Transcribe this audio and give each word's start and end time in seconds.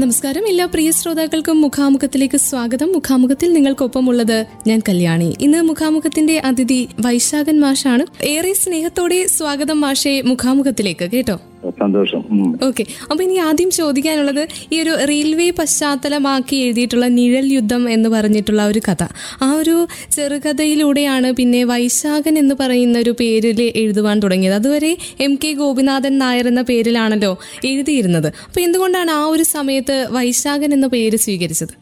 നമസ്കാരം. 0.00 0.48
എല്ലാ 0.48 0.66
പ്രിയ 0.66 0.90
ശ്രോതാക്കൾക്കും 0.90 1.60
മുഖാമുഖത്തിലേക്ക് 1.60 2.36
സ്വാഗതം. 2.36 2.92
മുഖാമുഖത്തിൽ 2.92 3.52
നിങ്ങൾക്കൊപ്പമുള്ളത് 3.52 4.46
ഞാൻ 4.66 4.82
കല്യാണി. 4.88 5.36
ഇന്ന് 5.40 5.62
മുഖാമുഖത്തിന്റെ 5.62 6.38
അതിഥി 6.44 6.88
വൈശാഖൻ 7.00 7.60
മാഷാണ്. 7.60 8.24
ഏറെ 8.24 8.52
സ്നേഹത്തോടെ 8.52 9.26
സ്വാഗതം 9.26 9.80
മാഷെ 9.80 10.22
മുഖാമുഖത്തിലേക്ക്. 10.22 11.10
കേട്ടോ? 11.10 11.40
സന്തോഷം. 11.88 12.22
ഓക്കെ. 12.66 12.84
അപ്പൊ 13.10 13.24
ഇനി 13.24 13.36
ആദ്യം 13.38 13.70
ചോദിക്കാനുള്ളത് 13.70 14.48
ഈ 14.72 14.80
ഒരു 14.82 14.92
റെയിൽവേ 15.08 15.50
പശ്ചാത്തലമാക്കി 15.50 16.56
എഴുതിയിട്ടുള്ള 16.56 17.06
നിഴൽ 17.06 17.46
യുദ്ധം 17.52 17.90
എന്ന് 17.90 18.08
പറഞ്ഞിട്ടുള്ള 18.08 18.66
ഒരു 18.66 18.80
കഥ. 18.88 19.02
ആ 19.42 19.52
ഒരു 19.52 19.86
ചെറുകഥയിലൂടെയാണ് 20.16 21.32
പിന്നെ 21.32 21.64
വൈശാഖൻ 21.64 22.38
എന്ന് 22.38 22.54
പറയുന്ന 22.60 22.98
ഒരു 22.98 23.14
പേരിൽ 23.20 23.72
എഴുതുവാൻ 23.76 24.20
തുടങ്ങിയത്. 24.20 24.54
അതുവരെ 24.54 24.96
എം 25.20 25.38
കെ 25.44 25.52
ഗോപിനാഥൻ 25.52 26.18
നായർ 26.18 26.48
എന്ന 26.48 26.62
പേരിലാണല്ലോ 26.62 27.38
എഴുതിയിരുന്നത്. 27.64 28.26
അപ്പൊ 28.26 28.60
എന്തുകൊണ്ടാണ് 28.60 29.10
ആ 29.10 29.24
ഒരു 29.24 29.42
സമയത്ത് 29.42 30.08
വൈശാഖൻ 30.10 30.72
എന്ന 30.72 30.86
പേര് 30.86 31.16
സ്വീകരിച്ചത്? 31.16 31.74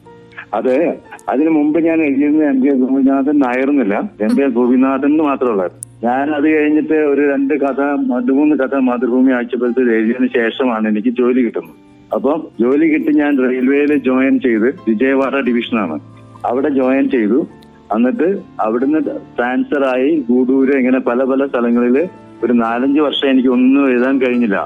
അതെ 0.55 0.95
അതിനു 1.29 1.51
മുമ്പ് 1.51 1.79
ഞാൻ 1.85 1.99
എഴുതിയിരുന്നത് 2.03 2.49
എം 2.49 2.65
കെ 2.65 2.75
ഗോപിനാഥൻ 2.75 3.39
നായർന്നില്ല 3.39 3.95
എം 4.21 4.33
കെ 4.39 4.47
ഗോപിനാഥൻ 4.49 5.07
എന്ന് 5.07 5.25
മാത്രമുള്ളത് 5.25 5.86
ഞാൻ 6.07 6.27
അത് 6.37 6.47
കഴിഞ്ഞിട്ട് 6.55 6.97
ഒരു 7.13 7.23
രണ്ട് 7.33 7.55
കഥ 7.63 7.81
രണ്ട് 8.13 8.33
മൂന്ന് 8.39 8.55
കഥ 8.63 8.75
മാതൃഭൂമി 8.89 9.31
ആഴ്ചപ്പെടുത്തി 9.37 9.83
എഴുതിയതിനു 9.97 10.29
ശേഷമാണ് 10.37 10.87
എനിക്ക് 10.93 11.13
ജോലി 11.21 11.41
കിട്ടുന്നത്. 11.45 11.77
അപ്പം 12.17 12.41
ജോലി 12.63 12.87
കിട്ടി 12.93 13.13
ഞാൻ 13.21 13.33
റെയിൽവേയിൽ 13.45 13.93
ജോയിൻ 14.09 14.35
ചെയ്ത് 14.47 14.69
വിജയവാഡ 14.89 15.37
ഡിവിഷനാണ്. 15.47 15.97
അവിടെ 16.51 16.69
ജോയിൻ 16.79 17.05
ചെയ്തു. 17.15 17.39
എന്നിട്ട് 17.95 18.29
അവിടുന്ന് 18.61 19.01
ട്രാൻസ്ഫർ 19.37 19.83
ആയി 19.95 20.11
ഗൂഡൂര് 20.31 20.75
ഇങ്ങനെ 20.81 21.01
പല 21.09 21.25
പല 21.31 21.47
സ്ഥലങ്ങളിൽ 21.47 21.97
ഒരു 22.45 22.53
നാലഞ്ച് 22.53 23.01
വർഷം 23.01 23.29
എനിക്ക് 23.33 23.51
ഒന്നും 23.57 23.85
എഴുതാൻ 23.91 24.15
കഴിഞ്ഞില്ല. 24.23 24.59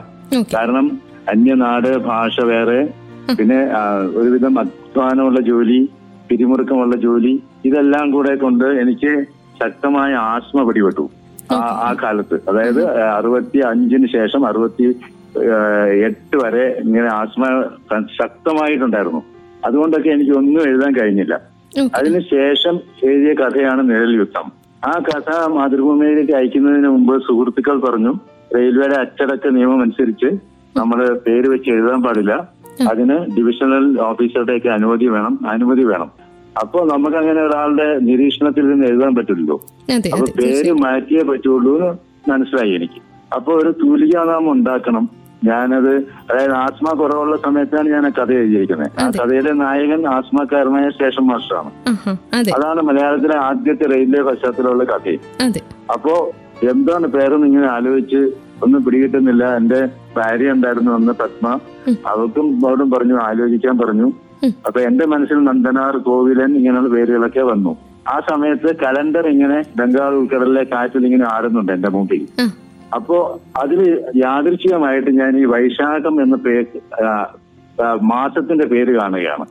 കാരണം 0.54 0.86
അന്യനാട് 1.32 1.90
ഭാഷ 2.10 2.44
വേറെ 2.52 2.80
പിന്നെ 3.38 3.60
ഒരുവിധം 4.20 4.54
അധ്വാനമുള്ള 4.58 5.40
ജോലി 5.50 5.80
പിരിമുറുക്കമുള്ള 6.28 6.96
ജോലി 7.06 7.32
ഇതെല്ലാം 7.64 8.06
കൂടെ 8.10 8.34
കൊണ്ട് 8.34 8.66
എനിക്ക് 8.82 9.12
ശക്തമായ 9.62 10.12
ആസ്മ 10.32 10.62
പിടിപെട്ടു. 10.68 11.04
ആ 11.52 11.96
കാലത്ത്. 12.02 12.40
അതായത് 12.48 12.82
അറുപത്തി 13.00 13.58
അഞ്ചിന് 13.58 14.06
ശേഷം 14.06 14.46
അറുപത്തി 14.46 14.84
എട്ട് 16.06 16.36
വരെ 16.36 16.80
ഇങ്ങനെ 16.84 17.08
ആസ്മ 17.14 17.44
ശക്തമായിട്ടുണ്ടായിരുന്നു. 18.20 19.22
അതുകൊണ്ടൊക്കെ 19.66 20.08
എനിക്ക് 20.08 20.32
ഒന്നും 20.32 20.62
എഴുതാൻ 20.68 20.92
കഴിഞ്ഞില്ല. 20.96 21.40
അതിനുശേഷം 21.94 22.80
എഴുതിയ 23.04 23.34
കഥയാണ് 23.34 23.90
നിഴൽ 23.90 24.12
യുദ്ധം. 24.18 24.46
ആ 24.84 24.92
കഥ 25.08 25.30
മാതൃഭൂമിയിലേക്ക് 25.48 26.32
അയക്കുന്നതിന് 26.32 26.88
മുമ്പ് 26.88 27.22
സുഹൃത്തുക്കൾ 27.22 27.80
പറഞ്ഞു 27.80 28.12
റെയിൽവേയുടെ 28.54 28.96
അച്ചടക്ക 29.00 29.48
നിയമം 29.48 29.82
അനുസരിച്ച് 29.82 30.30
നമ്മൾ 30.76 31.18
പേര് 31.26 31.48
വെച്ച് 31.48 31.70
എഴുതാൻ 31.70 32.02
പാടില്ല. 32.02 32.48
അതിന് 32.90 33.16
ഡിവിഷണൽ 33.36 34.00
ഓഫീസറുടെയൊക്കെ 34.00 34.68
അനുമതി 34.68 35.06
വേണം 35.06 35.48
അനുമതി 35.48 35.84
വേണം. 35.84 36.10
അപ്പോ 36.56 36.84
നമുക്ക് 36.84 37.16
അങ്ങനെ 37.16 37.40
ഒരാളുടെ 37.42 37.98
നിരീക്ഷണത്തിൽ 37.98 38.68
നിന്ന് 38.68 38.86
എഴുതാൻ 38.86 39.14
പറ്റില്ലല്ലോ. 39.14 39.60
അപ്പൊ 40.12 40.26
പേര് 40.42 40.72
മാറ്റിയേ 40.72 41.22
പറ്റുള്ളൂ 41.22 41.78
എന്ന് 41.78 42.30
മനസ്സിലായി 42.30 42.72
എനിക്ക്. 42.74 43.00
അപ്പൊ 43.34 43.52
ഒരു 43.52 43.74
തൂലികാനാമം 43.84 44.52
ഉണ്ടാക്കണം. 44.52 45.10
ഞാനത് 45.44 45.96
അതായത് 45.96 46.52
ആസ്മ 46.52 46.92
കുറവുള്ള 46.98 47.36
സമയത്താണ് 47.36 47.88
ഞാൻ 47.88 48.06
ആ 48.06 48.08
കഥ 48.08 48.32
എഴുതിയിരിക്കുന്നത്. 48.32 49.00
ആ 49.00 49.10
കഥയിലെ 49.10 49.52
നായകൻ 49.52 50.06
ആസ്മക്കാരനായ 50.06 50.90
സ്റ്റേഷൻ 50.90 51.26
മാസ്റ്ററാണ്. 51.26 51.70
അതാണ് 52.56 52.82
മലയാളത്തിലെ 52.82 53.36
ആദ്യത്തെ 53.36 53.88
റെയിൽവേ 53.88 54.22
പശ്ചാത്തലമുള്ള 54.22 54.84
കഥ. 54.84 55.16
അപ്പോ 55.92 56.30
എന്താണ് 56.70 57.06
പേരെന്ന് 57.06 57.46
ഇങ്ങനെ 57.46 57.68
ആലോചിച്ച് 57.68 58.32
ഒന്നും 58.64 58.84
പിടികിട്ടുന്നില്ല. 58.84 59.56
എന്റെ 59.56 59.88
ഭാര്യ 60.16 60.52
ഉണ്ടായിരുന്നു 60.52 60.92
അന്ന് 60.92 61.12
പത്മ 61.12 61.60
അവൾക്കും 62.06 62.68
അവരും 62.68 62.90
പറഞ്ഞു 62.90 63.14
ആലോചിക്കാൻ 63.14 63.78
പറഞ്ഞു. 63.78 64.12
അപ്പൊ 64.66 64.78
എന്റെ 64.88 65.06
മനസ്സിൽ 65.06 65.38
നന്ദനാർ 65.44 65.96
കോവിലൻ 66.08 66.50
ഇങ്ങനെയുള്ള 66.58 66.90
പേരുകളൊക്കെ 66.96 67.42
വന്നു. 67.52 67.72
ആ 68.08 68.16
സമയത്ത് 68.30 68.70
കലണ്ടർ 68.82 69.24
ഇങ്ങനെ 69.28 69.58
ബംഗാൾ 69.78 70.12
ഉൾക്കടലിലെ 70.20 70.62
കാറ്റിൽ 70.72 71.06
ഇങ്ങനെ 71.06 71.26
ആടുന്നുണ്ട് 71.34 71.72
എന്റെ 71.72 71.90
മുമ്പിൽ 71.96 72.22
അപ്പോ 72.96 73.16
അതിൽ 73.62 73.80
യാദൃശികമായിട്ട് 74.16 75.10
ഞാൻ 75.18 75.32
ഈ 75.42 75.44
വൈശാഖം 75.44 76.14
എന്ന 76.22 76.36
പേര് 76.46 76.64
മാസത്തിന്റെ 78.12 78.66
പേര് 78.72 78.92
കാണുകയാണ്. 79.00 79.44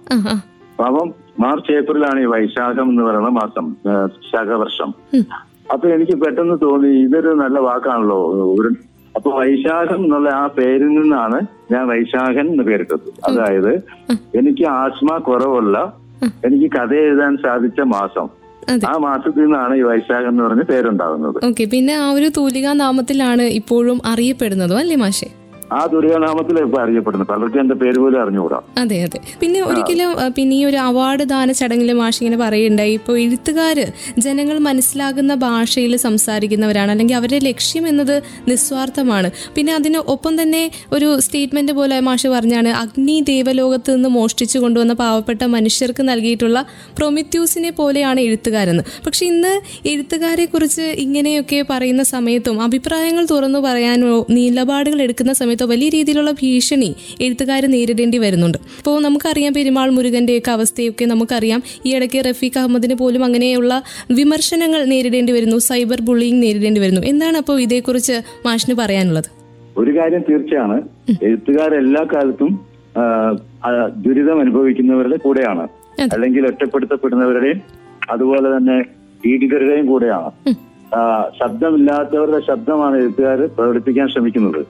അപ്പം 0.86 1.08
മാർച്ച് 1.44 1.72
ഏപ്രിലാണ് 1.72 2.20
ഈ 2.20 2.28
വൈശാഖം 2.34 2.88
എന്ന് 2.92 3.04
പറയുന്ന 3.04 3.32
മാസം 3.42 3.66
ശകവർഷം. 4.32 4.90
അപ്പൊ 5.74 5.86
എനിക്ക് 5.96 6.16
പെട്ടെന്ന് 6.22 6.58
തോന്നി 6.62 6.92
ഇതൊരു 7.06 7.32
നല്ല 7.44 7.58
വാക്കാണല്ലോ 7.60 8.20
ഒരു 8.60 8.70
അപ്പൊ 9.16 9.30
വൈശാഖം 9.40 10.02
എന്നുള്ള 10.03 10.30
ആ 10.42 10.47
പേരിൽ 10.58 10.92
നിന്നാണ് 11.00 11.40
ഞാൻ 11.72 11.84
വൈശാഖൻ 11.88 12.46
എന്ന് 12.52 12.64
പേരിട്ടത്. 12.64 13.08
അതായത് 13.30 13.74
എനിക്ക് 14.40 14.66
ആസ്മ 14.81 15.18
കുറവുള്ള 15.18 15.78
എനിക്ക് 16.46 16.68
കഥ 16.78 16.94
എഴുതാൻ 17.08 17.34
സാധിച്ച 17.38 17.80
മാസം. 17.96 18.28
ആ 18.90 18.94
മാസത്തിൽ 18.98 19.42
നിന്നാണ് 19.44 19.75
ഈ 19.75 19.81
വൈശാഖം 19.81 20.30
എന്ന് 20.30 20.44
പറഞ്ഞ 20.44 20.64
പേരുണ്ടാകുന്നത്. 20.72 21.38
ഓക്കെ 21.50 21.66
പിന്നെ 21.66 21.94
ആ 21.94 22.08
ഒരു 22.12 22.28
തൂലികാ 22.38 22.74
നാമത്തിലാണ് 22.74 23.46
ഇപ്പോഴും 23.59 24.00
അറിയപ്പെടുന്നതും 24.06 24.78
അല്ലേ 24.78 24.96
മാഷെ? 24.96 25.30
ആ 25.74 25.85
ദുരിതനാമത്തിൽ 25.85 26.59
ഇപ്പൊ 26.59 26.81
അറിയപ്പെടുന്നു. 26.81 27.25
പലർക്കും 27.25 27.62
എന്റെ 27.62 27.75
പേര് 27.75 27.97
പോലും 27.97 28.22
അറിഞ്ഞുകൂടാ. 28.22 28.59
അതെ 28.78 29.03
അതെ. 29.03 29.19
പിന്നെ 29.41 29.62
ഒരിക്കലും 29.62 30.12
പിന്നെ 30.35 30.56
ഈ 30.56 30.66
ഒരു 30.66 30.78
അവാർഡ് 30.78 31.24
ദാന 31.24 31.52
ചടങ്ങിൽ 31.52 31.94
മാഷ് 31.94 32.19
ഇങ്ങനെ 32.24 32.38
പറയുണ്ടായി. 32.38 32.94
ഇപ്പോൾ 32.94 33.19
എഴുത്തുകാര് 33.19 33.85
ജനങ്ങൾ 34.18 34.57
മനസ്സിലാകുന്ന 34.57 35.35
ഭാഷയിൽ 35.35 35.97
സംസാരിക്കുന്നവരാണ്. 35.97 36.91
അല്ലെങ്കിൽ 36.91 37.16
അവരുടെ 37.16 37.40
ലക്ഷ്യം 37.46 37.88
എന്നത് 37.88 38.24
നിസ്വാർത്ഥമാണ്. 38.47 39.31
പിന്നെ 39.56 39.74
അതിന് 39.74 39.97
ഒപ്പം 39.97 40.41
തന്നെ 40.41 40.72
ഒരു 40.94 41.19
സ്റ്റേറ്റ്മെന്റ് 41.19 41.72
പോലെ 41.72 42.00
മാഷ് 42.00 42.28
പറഞ്ഞാണ് 42.28 42.69
അഗ്നി 42.69 43.22
ദേവലോകത്ത് 43.22 43.96
നിന്ന് 43.96 44.09
മോഷ്ടിച്ചു 44.09 44.59
കൊണ്ടുവന്ന 44.59 44.94
പാവപ്പെട്ട 44.94 45.44
മനുഷ്യർക്ക് 45.44 46.09
നൽകിയിട്ടുള്ള 46.09 46.66
പ്രൊമിത്യൂസിനെ 46.97 47.69
പോലെയാണ് 47.72 48.19
എഴുത്തുകാരെന്ന്. 48.19 48.84
പക്ഷെ 49.06 49.25
ഇന്ന് 49.25 49.53
എഴുത്തുകാരെ 49.88 50.46
കുറിച്ച് 50.46 50.81
ഇങ്ങനെയൊക്കെ 50.81 51.66
പറയുന്ന 51.69 52.03
സമയത്തും 52.03 52.62
അഭിപ്രായങ്ങൾ 52.62 53.28
തുറന്നു 53.31 53.59
പറയാനോ 53.59 54.25
നിലപാടുകൾ 54.30 55.01
എടുക്കുന്ന 55.01 55.34
സമയത്തോ 55.34 55.59
വലിയ 55.66 55.90
രീതിയിലുള്ള 55.90 56.31
ഭീഷണി 56.31 56.96
എഴുത്തുകാർ 57.22 57.66
നേരിടേണ്ടി 57.66 58.18
വരുന്നുണ്ട്. 58.18 58.58
ഇപ്പോൾ 58.58 59.02
നമുക്കറിയാം 59.02 59.53
പെരുമാൾ 59.53 59.90
മുരുകന്റെയൊക്കെ 59.90 60.52
അവസ്ഥയൊക്കെ 60.52 61.06
നമുക്കറിയാം. 61.06 61.64
ഈ 61.86 61.96
ഇടയ്ക്ക് 61.96 62.25
റഫീഖ് 62.30 62.59
അഹമ്മദിന് 62.59 62.94
പോലും 62.94 63.24
അങ്ങനെയുള്ള 63.24 63.81
വിമർശനങ്ങൾ 64.12 64.86
നേരിടേണ്ടി 64.86 65.34
വരുന്നു. 65.34 65.58
സൈബർ 65.58 66.02
ബുള്ളിങ് 66.02 66.44
നേരിടേണ്ടി 66.44 66.81
വരുന്നു. 66.81 67.02
എന്താണ് 67.02 67.38
അപ്പോൾ 67.38 67.62
ഇതേക്കുറിച്ച് 67.62 68.22
മാഷിന് 68.46 68.75
പറയാനുള്ളത്? 68.75 69.30
ഒരു 69.78 69.98
കാര്യം 69.98 70.24
തീർച്ചയാണ്. 70.30 70.81
എഴുത്തുകാർ 71.24 71.74
എല്ലാ 71.74 72.06
കാലത്തും 72.14 72.59
ദുരിതം 73.96 74.40
അനുഭവിക്കുന്നവരുടെ 74.40 75.18
കൂടെയാണ്. 75.18 75.68
അല്ലെങ്കിൽ 76.14 76.48
ഒറ്റപ്പെടുത്തപ്പെടുന്നവരുടെയും 76.48 77.62
അതുപോലെ 78.09 78.58
തന്നെ 78.58 78.81
പീഡിതരുടെയും 79.24 79.86
കൂടെയാണ്. 79.86 80.56
ശബ്ദമില്ലാത്തവരുടെ 81.40 82.40
ശബ്ദമാണ് 82.48 82.98
എഴുത്തുകാർ 82.98 83.50
പ്രകടിപ്പിക്കാൻ 83.58 84.08
ശ്രമിക്കുന്നത്. 84.08 84.62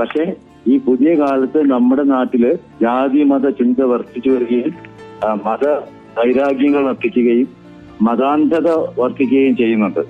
പക്ഷെ 0.00 0.36
ഈ 0.68 0.78
പുതിയ 0.78 1.14
കാലത്ത് 1.14 1.70
നമ്മുടെ 1.70 2.02
നാട്ടിൽ 2.02 2.54
ജാതി 2.82 3.22
മത 3.22 3.48
ചിന്ത 3.48 3.80
വർദ്ധിച്ചു 3.82 4.30
വരികയും 4.30 4.74
മത 5.46 5.68
വൈരാഗ്യങ്ങൾ 6.18 6.84
വർദ്ധിക്കുകയും 6.84 7.48
മതാന്ധത 8.02 8.68
വർദ്ധിക്കുകയും 9.00 9.56
ചെയ്യുന്നുണ്ട്. 9.56 10.00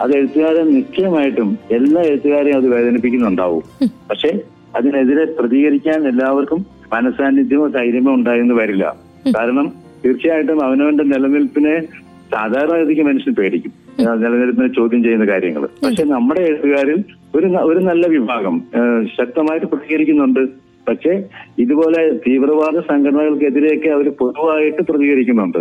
അത് 0.00 0.16
എഴുത്തുകാരെ 0.16 0.62
നിശ്ചയമായിട്ടും 0.62 1.58
എല്ലാ 1.70 2.02
എഴുത്തുകാരെയും 2.02 2.56
അത് 2.56 2.68
വേദനിപ്പിക്കുന്നുണ്ടാവും. 2.68 3.62
പക്ഷെ 4.10 4.40
അതിനെതിരെ 4.76 5.24
പ്രതികരിക്കാൻ 5.24 6.08
എല്ലാവർക്കും 6.08 6.66
മനസാന്നിധ്യമോ 6.92 7.66
ധൈര്യമോ 7.66 8.14
ഉണ്ടായെന്ന് 8.14 8.54
വരില്ല. 8.54 8.96
കാരണം 9.36 9.72
തീർച്ചയായിട്ടും 10.04 10.64
അവനവന്റെ 10.64 11.04
നിലനിൽപ്പിനെ 11.04 11.80
സാധാരണഗതിക്ക് 12.32 13.02
മനുഷ്യൻ 13.02 13.34
പേടിക്കും. 13.34 13.87
നിലനിൽപ്പിനെ 14.00 14.68
ചോദ്യം 14.68 15.02
ചെയ്യുന്ന 15.02 15.26
കാര്യങ്ങൾ. 15.26 15.68
പക്ഷെ 15.84 16.04
നമ്മുടെ 16.04 16.40
എഴുത്തുകാരിൽ 16.40 17.04
ഒരു 17.34 17.46
ഒരു 17.46 17.78
നല്ല 17.78 18.06
വിഭാഗം 18.06 18.62
ശക്തമായിട്ട് 19.18 19.66
പ്രതികരിക്കുന്നുണ്ട്. 19.66 20.40
പക്ഷെ 20.88 21.24
ഇതുപോലെ 21.58 22.02
തീവ്രവാദ 22.26 22.78
സംഘടനകൾക്കെതിരെയൊക്കെ 22.78 23.88
അവർ 23.88 24.08
പൊതുവായിട്ട് 24.10 24.82
പ്രതികരിക്കുന്നുണ്ട്. 24.82 25.58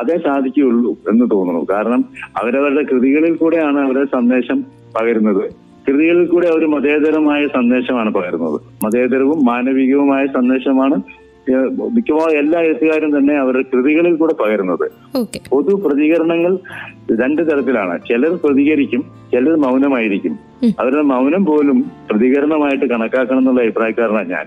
അതേ 0.00 0.16
സാധിക്കുകയുള്ളൂ 0.18 0.92
എന്ന് 1.12 1.26
തോന്നുന്നു. 1.30 1.66
കാരണം 1.70 2.04
അവരവരുടെ 2.42 2.82
കൃതികളിൽ 2.82 3.34
കൂടെയാണ് 3.34 3.78
അവരുടെ 3.78 4.04
സന്ദേശം 4.04 4.64
പകരുന്നത്. 4.96 5.42
കൃതികളിൽ 5.88 6.26
കൂടെ 6.26 6.46
അവർ 6.46 6.66
മതേതരമായ 6.66 7.46
സന്ദേശമാണ് 7.46 8.10
പകരുന്നത്. 8.14 8.60
മതേതരവും 8.84 9.44
മാനവികവുമായ 9.44 10.26
സന്ദേശമാണ് 10.26 10.96
മിക്കവാറും 11.92 12.38
എല്ലാ 12.38 12.60
എഴുത്തുകാരും 12.60 13.18
തന്നെ 13.18 13.34
അവരുടെ 13.34 13.62
കൃതികളിൽ 13.62 14.14
കൂടെ 14.14 14.34
പകരുന്നത്. 14.34 14.90
പൊതു 15.50 15.74
പ്രതികരണങ്ങൾ 15.74 16.58
രണ്ട് 17.22 17.52
തരത്തിലാണ്. 17.52 17.98
ചിലർ 17.98 18.38
പ്രതികരിക്കും 18.44 19.00
ചിലർ 19.32 19.56
മൗനമായിരിക്കും. 19.56 20.38
അവരുടെ 20.80 21.02
മൗനം 21.02 21.44
പോലും 21.44 21.84
പ്രതികരണമായിട്ട് 22.10 22.86
കണക്കാക്കണം 22.86 23.38
എന്നുള്ള 23.38 23.62
അഭിപ്രായക്കാരനാണ് 23.62 24.28
ഞാൻ. 24.28 24.46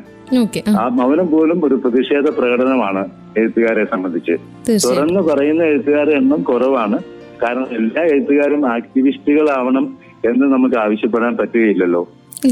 ആ. 0.78 0.88
മൗനം 0.88 1.28
പോലും 1.28 1.66
ഒരു 1.66 1.76
പ്രതിഷേധ 1.76 2.30
പ്രകടനമാണ് 2.30 3.06
എഴുത്തുകാരെ 3.38 3.84
സംബന്ധിച്ച്. 3.86 4.32
തുറന്ന് 4.88 5.20
പറയുന്ന 5.20 5.64
എഴുത്തുകാരുടെ 5.64 6.16
എണ്ണം 6.16 6.42
കുറവാണ്. 6.42 7.00
കാരണം 7.44 7.68
എല്ലാ 7.72 8.04
എഴുത്തുകാരും 8.04 8.70
ആക്ടിവിസ്റ്റുകളാവണം 8.72 9.98
എന്ന് 10.26 10.46
നമുക്ക് 10.46 10.76
ആവശ്യപ്പെടാൻ 10.76 11.38
പറ്റുകയില്ലല്ലോ. 11.38 12.10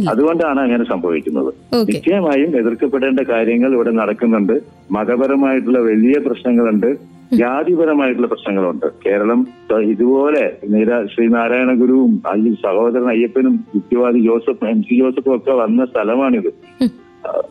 അതുകൊണ്ടാണ് 0.10 0.60
അങ്ങനെ 0.60 0.83
സംഭവിക്കുന്നത്. 0.83 1.54
നിശ്ചയമായും 1.92 2.57
എതിർക്കപ്പെടേണ്ട 2.57 3.19
കാര്യങ്ങൾ 3.19 3.74
ഇവിടെ 3.74 3.92
നടക്കുന്നുണ്ട്. 3.92 4.62
മതപരമായിട്ടുള്ള 4.92 5.80
വലിയ 5.80 6.19
പ്രശ്നങ്ങളുണ്ട്. 6.19 7.12
ജാതിപരമായിട്ടുള്ള 7.33 8.28
പ്രശ്നങ്ങളുണ്ട്. 8.28 8.86
കേരളം 9.06 9.48
ഇതുപോലെ 9.81 10.57
നിര- 10.69 11.07
ശ്രീനാരായണ 11.16 11.74
ഗുരുവും 11.74 12.22
ഈ 12.36 12.54
സഹോദരൻ 12.54 13.07
അയ്യപ്പനും 13.07 13.60
യുക്തിവാദി 13.75 14.19
ജോസഫ് 14.19 14.66
എം 14.66 14.83
സി 14.83 15.00
ജോസഫും 15.00 15.36
ഒക്കെ 15.36 15.51
വന്ന 15.51 15.86
സ്ഥലമാണിത്. 15.86 16.48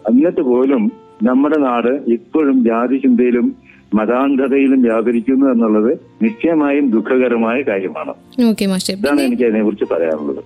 എന്നിട്ട് 0.08 0.40
പോലും 0.40 0.92
നമ്മുടെ 1.22 1.58
നാട് 1.58 2.00
ഇപ്പോഴും 2.08 2.64
ജാതി 2.64 2.96
ചിന്തയിലും 2.96 3.54
മതാന്ധതയിലും 3.94 4.82
വ്യാപരിക്കുന്നു 4.82 5.46
എന്നുള്ളത് 5.52 5.92
നിശ്ചയമായും 6.22 6.90
ദുഃഖകരമായ 6.90 7.62
കാര്യമാണ്. 7.62 8.12
ഓക്കെ 8.48 8.66
മാഷെ. 8.66 8.92
ഇതാണ് 8.92 9.20
എനിക്ക് 9.20 9.44
അതിനെ 9.44 9.62
കുറിച്ച് 9.62 9.84
പറയാനുള്ളത് 9.92 10.40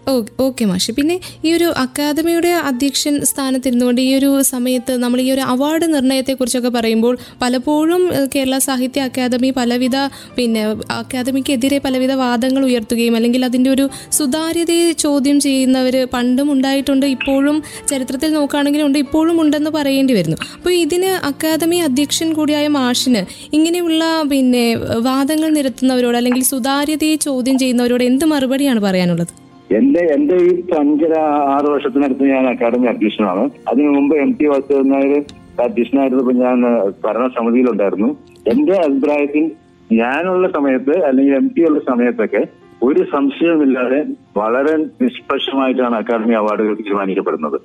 ഓക്കെ 0.47 0.65
മാഷെ. 0.65 0.93
പിന്നെ 0.93 1.21
ഈ 1.45 1.53
ഒരു 1.53 1.65
അക്കാദമിയുടെ 1.65 2.49
അധ്യക്ഷൻ 2.49 3.25
സ്ഥാനത്തിരുന്നുകൊണ്ട് 3.25 4.01
ഈ 4.01 4.15
ഒരു 4.19 4.43
സമയത്ത് 4.43 5.03
നമ്മൾ 5.03 5.21
ഈ 5.21 5.31
ഒരു 5.31 5.41
അവാർഡ് 5.41 5.95
നിർണയത്തെ 5.95 6.33
കുറിച്ചൊക്കെ 6.33 6.69
പറയുമ്പോൾ 6.69 7.19
പലപ്പോഴും 7.43 8.03
കേരള 8.35 8.59
സാഹിത്യ 8.59 9.01
അക്കാദമി 9.01 9.51
പലവിധ 9.51 9.97
പിന്നെ 10.37 10.63
അക്കാദമിക്കെതിരെ 10.91 11.79
പലവിധ 11.79 12.13
വാദങ്ങൾ 12.13 12.65
ഉയർത്തുകയും 12.65 13.17
അല്ലെങ്കിൽ 13.17 13.45
അതിന്റെ 13.45 13.71
ഒരു 13.71 13.89
സുതാര്യതയെ 14.13 14.93
ചോദ്യം 14.93 15.41
ചെയ്യുന്നവർ 15.41 16.09
പണ്ടും 16.13 16.53
ഉണ്ടായിട്ടുണ്ട് 16.53 17.07
ഇപ്പോഴും 17.07 17.63
ചരിത്രത്തിൽ 17.89 18.33
നോക്കുകയാണെങ്കിലും 18.33 18.87
ഉണ്ട് 18.87 18.99
ഇപ്പോഴും 18.99 19.41
ഉണ്ടെന്ന് 19.41 19.71
പറയേണ്ടി 19.71 20.15
വരുന്നു. 20.15 20.37
അപ്പോൾ 20.57 20.73
ഇതിന് 20.73 21.13
അക്കാദമി 21.31 21.77
അധ്യക്ഷൻ 21.77 22.33
കൂടിയായ 22.33 22.69
മാഷിന് 22.69 23.34
ഇങ്ങനെയുള്ള 23.53 24.05
പിന്നെ 24.31 24.77
വാദങ്ങൾ 24.99 25.51
നിരത്തുന്നവരോട് 25.51 26.17
അല്ലെങ്കിൽ 26.17 26.43
സുതാര്യതയെ 26.43 27.15
ചോദ്യം 27.15 27.59
ചെയ്യുന്നവരോട് 27.59 28.05
എന്ത് 28.05 28.25
മറുപടിയാണ് 28.25 28.81
പറയാനുള്ളത്? 28.81 29.33
എന്റെ 29.77 30.01
എന്റെ 30.15 30.37
ഈ 30.37 30.51
അഞ്ചര 30.79 31.15
ആറ് 31.55 31.65
വർഷത്തിനടുത്ത് 31.65 32.25
ഞാൻ 32.25 32.47
അക്കാദമി 32.49 32.87
അധ്യക്ഷനാണ്. 32.87 33.51
അതിനു 33.69 33.89
മുമ്പ് 33.89 34.17
എം 34.17 34.33
ടി 34.41 34.47
വാസുദേവൻ 34.47 34.89
നായർ 34.89 35.25
അധ്യക്ഷനായിരുന്നപ്പോൾ 35.61 36.33
ഞാൻ 36.33 36.63
ഭരണസമിതിയിലുണ്ടായിരുന്നു. 37.05 38.17
എന്റെ 38.47 38.73
അഭിപ്രായത്തിൽ 38.73 39.45
ഞാനുള്ള 39.93 40.49
സമയത്ത് 40.49 41.05
അല്ലെങ്കിൽ 41.05 41.35
എം 41.35 41.49
പി 41.49 41.63
ഉള്ള 41.63 41.81
സമയത്തൊക്കെ 41.91 42.43
ഒരു 42.83 43.07
സംശയമില്ലാതെ 43.13 44.05
വളരെ 44.37 44.77
നിഷ്പക്ഷമായിട്ടാണ് 44.77 45.95
അക്കാദമി 45.95 46.35
അവാർഡുകൾ 46.35 46.75
തീരുമാനിക്കപ്പെടുന്നത്. 46.75 47.59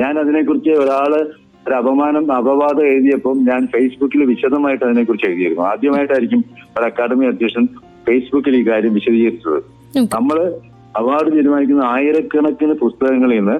ഞാൻ 0.00 0.18
അതിനെക്കുറിച്ച് 0.18 0.70
ഒരാൾ 0.70 1.12
ഒരു 1.68 1.74
അപമാനം 1.74 2.32
അപവാദം 2.32 2.86
എഴുതിയപ്പം 2.86 3.44
ഞാൻ 3.44 3.66
ഫേസ്ബുക്കിൽ 3.66 4.24
വിശദമായിട്ട് 4.24 4.84
അതിനെക്കുറിച്ച് 4.84 5.26
എഴുതിയിരുന്നു. 5.26 5.62
ആദ്യമായിട്ടായിരിക്കും 5.62 6.44
ഒരു 6.78 6.84
അക്കാദമി 6.84 7.26
അധ്യക്ഷൻ 7.26 7.66
ഫേസ്ബുക്കിൽ 8.08 8.56
ഈ 8.56 8.68
കാര്യം 8.68 8.94
വിശദീകരിച്ചത്. 8.94 9.60
നമ്മൾ 9.96 10.08
നമ്മൾ 10.14 10.52
അവാർഡ് 10.96 11.32
തീരുമാനിക്കുന്ന 11.32 11.82
ആയിരക്കണക്കിന് 11.82 12.72
പുസ്തകങ്ങളിൽ 12.72 13.38
നിന്ന് 13.38 13.56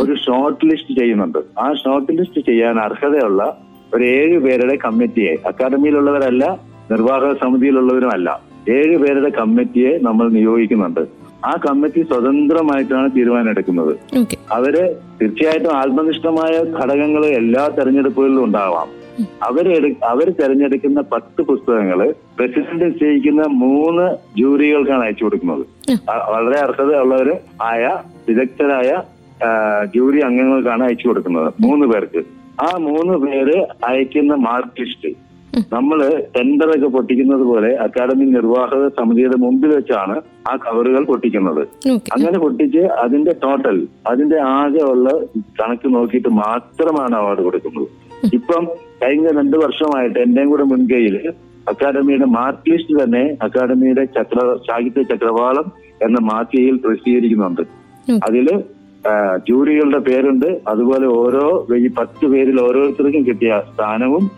ഒരു 0.00 0.14
ഷോർട്ട് 0.14 0.66
ലിസ്റ്റ് 0.66 0.98
ചെയ്യുന്നുണ്ട്. 0.98 1.38
ആ 1.58 1.72
ഷോർട്ട് 1.72 2.12
ലിസ്റ്റ് 2.12 2.40
ചെയ്യാൻ 2.40 2.80
അർഹതയുള്ള 2.80 3.42
ഒരു 3.94 4.04
ഏഴ് 4.04 4.38
പേരുടെ 4.38 4.76
കമ്മിറ്റിയെ 4.76 5.34
അക്കാദമിയിലുള്ളവരല്ല 5.46 6.58
നിർവാഹക 6.90 7.32
സമിതിയിലുള്ളവരുമല്ല 7.32 8.40
ഏഴ് 8.68 8.96
പേരുടെ 8.96 9.28
കമ്മിറ്റിയെ 9.28 9.98
നമ്മൾ 10.02 10.28
നിയോഗിക്കുന്നുണ്ട്. 10.30 11.15
ആ 11.44 11.52
കമ്മിറ്റി 11.66 12.02
സ്വതന്ത്രമായിട്ടാണ് 12.02 13.08
തീരുമാനം 13.16 13.50
എടുക്കുന്നത് 13.50 13.92
അവർ 14.56 14.74
തീർച്ചയായിട്ടും 15.20 15.72
ആത്മനിഷ്ഠമായ 15.76 16.54
ഘടകങ്ങൾ 16.78 17.26
എല്ലാ 17.26 17.68
തെരഞ്ഞെടുപ്പുകളിലും 17.78 18.44
ഉണ്ടാവാം. 18.44 18.88
അവർ 19.42 19.66
അവർ 19.72 19.84
അവർ 20.04 20.34
തെരഞ്ഞെടുക്കുന്ന 20.40 21.00
പത്ത് 21.12 21.42
പുസ്തകങ്ങൾ 21.42 22.00
പ്രസിഡന്റ് 22.38 22.84
നിശ്ചയിക്കുന്ന 22.84 23.42
മൂന്ന് 23.64 24.06
ജൂറികൾക്കാണ് 24.38 25.04
അയച്ചു 25.04 25.24
കൊടുക്കുന്നത്. 25.24 25.64
വളരെ 26.32 26.58
അർഹത 26.66 26.90
ഉള്ളവര് 27.04 27.34
ആയ 27.62 27.84
വിദഗ്ധരായ 28.28 28.90
ജൂറി 29.94 30.18
അംഗങ്ങൾക്കാണ് 30.18 30.84
അയച്ചു 30.84 31.08
കൊടുക്കുന്നത് 31.08 31.48
മൂന്ന് 31.60 31.86
പേർക്ക്. 31.86 32.22
ആ 32.60 32.68
മൂന്ന് 32.88 33.14
പേര് 33.26 33.56
അയക്കുന്ന 33.84 34.34
മാർക്ക് 34.34 34.80
ലിസ്റ്റ് 34.80 35.12
നമ്മൾ 35.74 35.98
ടെൻഡറൊക്കെ 36.34 36.88
പൊട്ടിക്കുന്നത് 36.94 37.44
പോലെ 37.50 37.70
അക്കാദമി 37.84 38.24
നിർവാഹക 38.36 38.84
സമിതിയുടെ 38.98 39.36
മുമ്പിൽ 39.44 39.70
വെച്ചാണ് 39.76 40.16
ആ 40.50 40.52
കവറുകൾ 40.64 41.02
പൊട്ടിക്കുന്നത്. 41.10 41.62
അങ്ങനെ 42.14 42.38
പൊട്ടിച്ച് 42.44 42.82
അതിന്റെ 43.04 43.32
ടോട്ടൽ 43.44 43.78
അതിന്റെ 44.10 44.38
ആകെ 44.58 44.82
ഉള്ള 44.92 45.08
കണക്ക് 45.60 45.88
നോക്കിയിട്ട് 45.94 46.32
മാത്രമാണ് 46.42 47.16
അവാർഡ് 47.20 47.44
കൊടുക്കുന്നത്. 47.46 47.88
ഇപ്പം 48.38 48.64
കഴിഞ്ഞ 49.02 49.26
രണ്ട് 49.38 49.56
വർഷമായിട്ട് 49.64 50.18
എന്റെയും 50.26 50.50
കൂടെ 50.52 50.66
മുൻകൈയിൽ 50.72 51.16
അക്കാദമിയുടെ 51.72 52.28
മാർക്ക് 52.36 52.70
ലിസ്റ്റ് 52.70 52.96
തന്നെ 53.02 53.24
അക്കാദമിയുടെ 53.46 54.04
ചക്ര 54.16 54.40
സാഹിത്യ 54.68 55.02
ചക്രവാളം 55.12 55.66
എന്ന 56.06 56.18
മാസികയിൽ 56.30 56.76
പ്രസിദ്ധീകരിക്കുന്നുണ്ട്. 56.84 57.62
അതിൽ 58.28 58.46
ജൂറികളുടെ 59.50 59.98
പേരുണ്ട്. 59.98 60.60
അതുപോലെ 60.68 61.06
ഓരോ 61.06 61.66
ഈ 61.76 61.88
പത്ത് 61.88 62.26
പേരിൽ 62.26 62.60
ഓരോരുത്തർക്കും 62.60 63.26
കിട്ടിയ 63.26 63.62
സ്ഥാനവും 63.74 64.30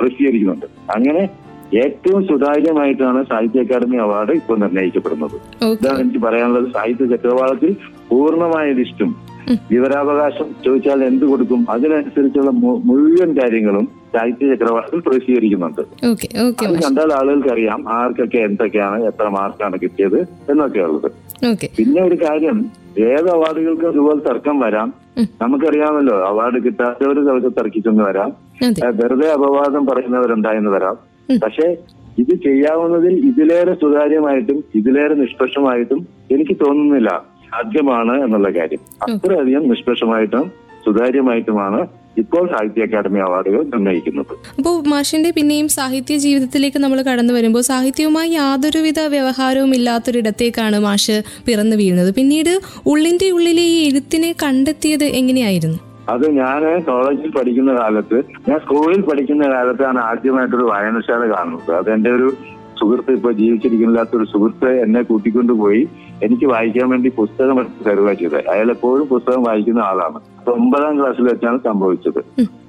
പ്രസിദ്ധീകരിക്കുന്നുണ്ട്. 0.00 0.66
അങ്ങനെ 0.96 1.28
ഏറ്റവും 1.76 2.26
സുതാര്യമായിട്ടാണ് 2.26 3.22
സാഹിത്യ 3.22 3.60
അക്കാദമി 3.60 3.96
അവാർഡ് 3.96 4.30
ഇപ്പോൾ 4.30 4.58
നിർണയിക്കപ്പെടുന്നത്. 4.58 5.64
ഇതാണ് 5.64 6.00
എനിക്ക് 6.00 6.18
പറയാനുള്ളത്. 6.18 6.68
സാഹിത്യ 6.72 7.06
ചക്രവാളത്തിൽ 7.16 7.76
പൂർണമായ 8.10 8.72
ലിസ്റ്റും 8.72 9.16
വിവരാവകാശം 9.70 10.48
ചോദിച്ചാൽ 10.64 11.04
എന്ത് 11.04 11.24
കൊടുക്കും? 11.24 11.66
അതിനനുസരിച്ചുള്ള 11.70 12.50
മുഴുവൻ 12.84 13.30
കാര്യങ്ങളും 13.40 13.97
സാഹിത്യ 14.12 14.46
ചക്രവാളത്തിൽ 14.52 15.00
പ്രസിദ്ധീകരിക്കുന്നുണ്ട്. 15.06 15.82
അത് 16.64 16.76
കണ്ടാൽ 16.84 17.10
ആളുകൾക്ക് 17.18 17.50
അറിയാം 17.54 17.80
ആർക്കൊക്കെ 17.96 18.40
എന്തൊക്കെയാണ് 18.48 18.98
എത്ര 19.10 19.26
മാർക്കാണ് 19.38 19.76
കിട്ടിയത് 19.82 20.18
എന്നൊക്കെ 20.52 20.80
ഉള്ളത്. 20.88 21.08
പിന്നെ 21.78 22.00
ഒരു 22.08 22.18
കാര്യം 22.24 22.58
ഏത് 23.10 23.28
അവാർഡുകൾക്ക് 23.34 23.86
ഇതുപോലെ 23.92 24.20
തർക്കം 24.28 24.56
വരാം? 24.64 24.88
നമുക്കറിയാമല്ലോ 25.42 26.16
അവാർഡ് 26.30 26.58
കിട്ടാത്തവർ 26.64 27.16
ചിലപ്പോൾ 27.26 27.52
തർക്കിച്ചെന്ന് 27.60 28.04
വരാം. 28.08 28.30
വെറുതെ 29.00 29.28
അപവാദം 29.36 29.82
പറയുന്നവരുണ്ടായെന്ന് 29.86 30.70
വരാം. 30.76 30.96
പക്ഷെ 31.44 31.66
ഇത് 32.22 32.32
ചെയ്യാവുന്നതിൽ 32.44 33.14
ഇതിലേറെ 33.28 33.74
സുതാര്യമായിട്ടും 33.82 34.58
ഇതിലേറെ 34.78 35.14
നിഷ്പക്ഷമായിട്ടും 35.14 36.00
എനിക്ക് 36.34 36.54
തോന്നുന്നില്ല 36.64 37.10
സാധ്യമാണ് 37.50 38.14
എന്നുള്ള 38.24 38.48
കാര്യം. 38.58 38.80
അത്രയധികം 39.06 39.68
നിഷ്പക്ഷമായിട്ടും 39.68 40.46
സുതാര്യമായിട്ടുമാണ് 40.84 41.80
ഇപ്പോൾ 42.16 42.48
സാഹിത്യ 42.48 42.82
അക്കാദമി 42.82 43.18
അവാർഡുകൾ 43.18 43.62
നിർണയിക്കുന്നത് 43.64 44.32
അപ്പോൾ 44.58 44.88
മാഷിന്റെ 44.88 45.30
പിന്നെയും 45.30 45.68
സാഹിത്യ 45.68 46.16
ജീവിതത്തിലേക്ക് 46.16 46.78
നമ്മൾ 46.78 47.02
കടന്നു 47.02 47.34
വരുമ്പോൾ 47.34 47.60
സാഹിത്യവുമായി 47.60 48.30
യാതൊരുവിധ 48.30 49.00
വ്യവഹാരവും 49.00 49.74
ഇല്ലാത്തൊരിടത്തേക്കാണ് 49.74 50.78
മാഷ് 50.78 51.22
പിറന്നു 51.46 51.76
വീഴുന്നത്. 51.76 52.14
പിന്നീട് 52.14 52.60
ഉള്ളിന്റെ 52.86 53.30
ഉള്ളിലെ 53.30 53.62
ഈ 53.62 53.88
എഴുത്തിനെ 53.88 54.34
കണ്ടെത്തിയത് 54.42 55.04
എങ്ങനെയായിരുന്നു? 55.04 55.78
അത് 56.08 56.30
ഞാൻ 56.30 56.82
കോളേജിൽ 56.84 57.30
പഠിക്കുന്ന 57.30 57.72
കാലത്ത് 57.72 58.18
ഞാൻ 58.48 58.58
സ്കൂളിൽ 58.58 59.00
പഠിക്കുന്ന 59.00 59.48
കാലത്താണ് 59.48 59.98
ആദ്യമായിട്ടൊരു 59.98 60.62
വായനശാല 60.62 61.22
കാണുന്നത്. 61.32 61.72
അതെന്റെ 61.72 62.10
ഒരു 62.10 62.28
സുഹൃത്ത് 62.80 63.12
ഇപ്പൊ 63.12 63.32
ജീവിച്ചിരിക്കുന്നില്ലാത്ത 63.32 64.16
ഒരു 64.16 64.24
സുഹൃത്ത് 64.24 64.70
എന്നെ 64.80 65.02
കൂട്ടിക്കൊണ്ടുപോയി 65.02 65.88
എനിക്ക് 66.22 66.46
വായിക്കാൻ 66.46 66.88
വേണ്ടി 66.88 67.12
പുസ്തകം 67.16 67.66
തരുക 67.86 68.12
ചെയ്തത് 68.12 68.48
അയാൾ 68.48 68.70
എപ്പോഴും 68.70 69.06
പുസ്തകം 69.06 69.42
വായിക്കുന്ന 69.42 69.80
ആളാണ്. 69.80 70.20
അപ്പൊ 70.38 70.52
ഒമ്പതാം 70.52 71.00
ക്ലാസ്സിൽ 71.00 71.22
വെച്ചാണ് 71.22 71.58
സംഭവിച്ചത്. 71.64 72.18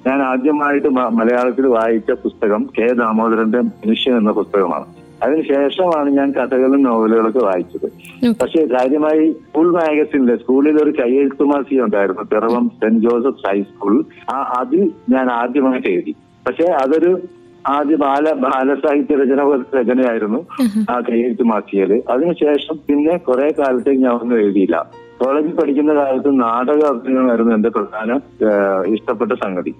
ഞാൻ 0.06 0.22
ആദ്യമായിട്ട് 0.22 0.88
മലയാളത്തിൽ 0.88 1.66
വായിച്ച 1.66 2.10
പുസ്തകം 2.10 2.68
കെ 2.78 2.86
ദാമോദരന്റെ 2.92 3.60
മനുഷ്യൻ 3.60 4.16
എന്ന 4.16 4.30
പുസ്തകമാണ്. 4.30 4.84
അതിനുശേഷമാണ് 5.22 6.10
ഞാൻ 6.10 6.32
കഥകളും 6.32 6.82
നോവലുകളൊക്കെ 6.82 7.38
വായിച്ചത്. 7.38 7.88
പക്ഷേ 8.40 8.66
കാര്യമായി 8.66 9.32
സ്കൂൾ 9.32 9.72
മാഗസിനിലെ 9.72 10.36
സ്കൂളിൽ 10.36 10.82
ഒരു 10.82 10.90
കയ്യെഴുത്തുമാസി 10.90 11.80
ഉണ്ടായിരുന്നു. 11.80 12.22
Piravom 12.22 12.70
saint 12.80 13.02
Joseph 13.08 13.46
high school. 13.48 14.04
ആ 14.30 14.38
അതിൽ 14.58 14.90
ഞാൻ 15.10 15.26
ആദ്യമായിട്ട് 15.30 15.88
എഴുതി. 15.88 16.14
പക്ഷെ 16.46 16.64
അതൊരു 16.64 17.20
ആദ്യ 17.66 17.96
ബാല 17.96 18.32
ബാലസാഹിത്യ 18.32 19.16
രചന 19.16 19.62
രചനയായിരുന്നു 19.80 20.46
ആ 20.90 21.00
കയ്യെഴുത്ത് 21.00 21.42
മാസികയിൽ 21.42 22.02
അതിനുശേഷം 22.08 22.76
പിന്നെ 22.88 23.16
കുറെ 23.16 23.54
കാലത്തേക്ക് 23.58 24.02
ഞാൻ 24.02 24.12
ഒന്നും 24.12 24.38
എഴുതിയില്ല. 24.38 24.90
കോളേജിൽ 25.18 25.50
പഠിക്കുന്ന 25.50 25.94
കാലത്ത് 25.94 26.40
നാടക 26.40 26.84
അഭിനയമായിരുന്നു 26.84 27.54
എന്റെ 27.54 27.68
പ്രധാന 27.68 28.20
ഇഷ്ടപ്പെട്ട 28.94 29.32
സംഗതി. 29.32 29.74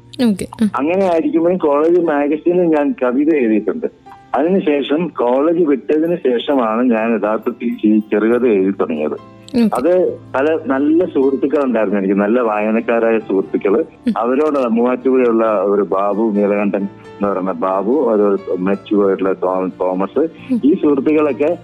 അങ്ങനെ 0.75 1.05
ആയിരിക്കുമ്പോൾ 1.05 1.57
കോളേജ് 1.57 2.01
മാഗസീനിൽ 2.01 2.63
ഞാൻ 2.63 2.95
കവിത 3.03 3.35
എഴുതിയിട്ടുണ്ട്. 3.35 3.87
അതിനുശേഷം 4.35 5.09
കോളേജ് 5.09 5.65
വിട്ടതിന് 5.65 6.17
ശേഷമാണ് 6.17 6.83
ഞാൻ 6.91 7.15
യഥാർത്ഥത്തിൽ 7.15 7.77
ഈ 7.85 7.99
ചെറുകഥ 7.99 8.47
എഴുതി 8.47 8.71
തുടങ്ങിയത്. 8.81 9.40
അത് 9.75 10.19
പല 10.35 10.59
നല്ല 10.67 11.05
സുഹൃത്തുക്കൾ 11.05 11.65
ഉണ്ടായിരുന്നു 11.65 11.99
എനിക്ക്. 11.99 12.15
നല്ല 12.15 12.41
വായനക്കാരായ 12.41 13.19
സുഹൃത്തുക്കൾ. 13.19 13.85
അവരോട് 14.17 14.69
മൂവാറ്റുപുഴയുള്ള 14.69 15.61
ഒരു 15.63 15.83
ബാബു 15.83 16.23
നീലകണ്ഠൻ 16.23 16.83
എന്ന് 16.83 17.29
പറയുന്ന 17.29 17.53
ബാബു 17.53 17.93
ഒരു 17.93 18.39
മെച്ചുപോയിട്ടുള്ള 18.59 19.33
തോ- 19.33 19.69
തോമസ്. 19.69 20.29
ഈ 20.65 20.75
സുഹൃത്തുക്കളൊക്കെ 20.75 21.59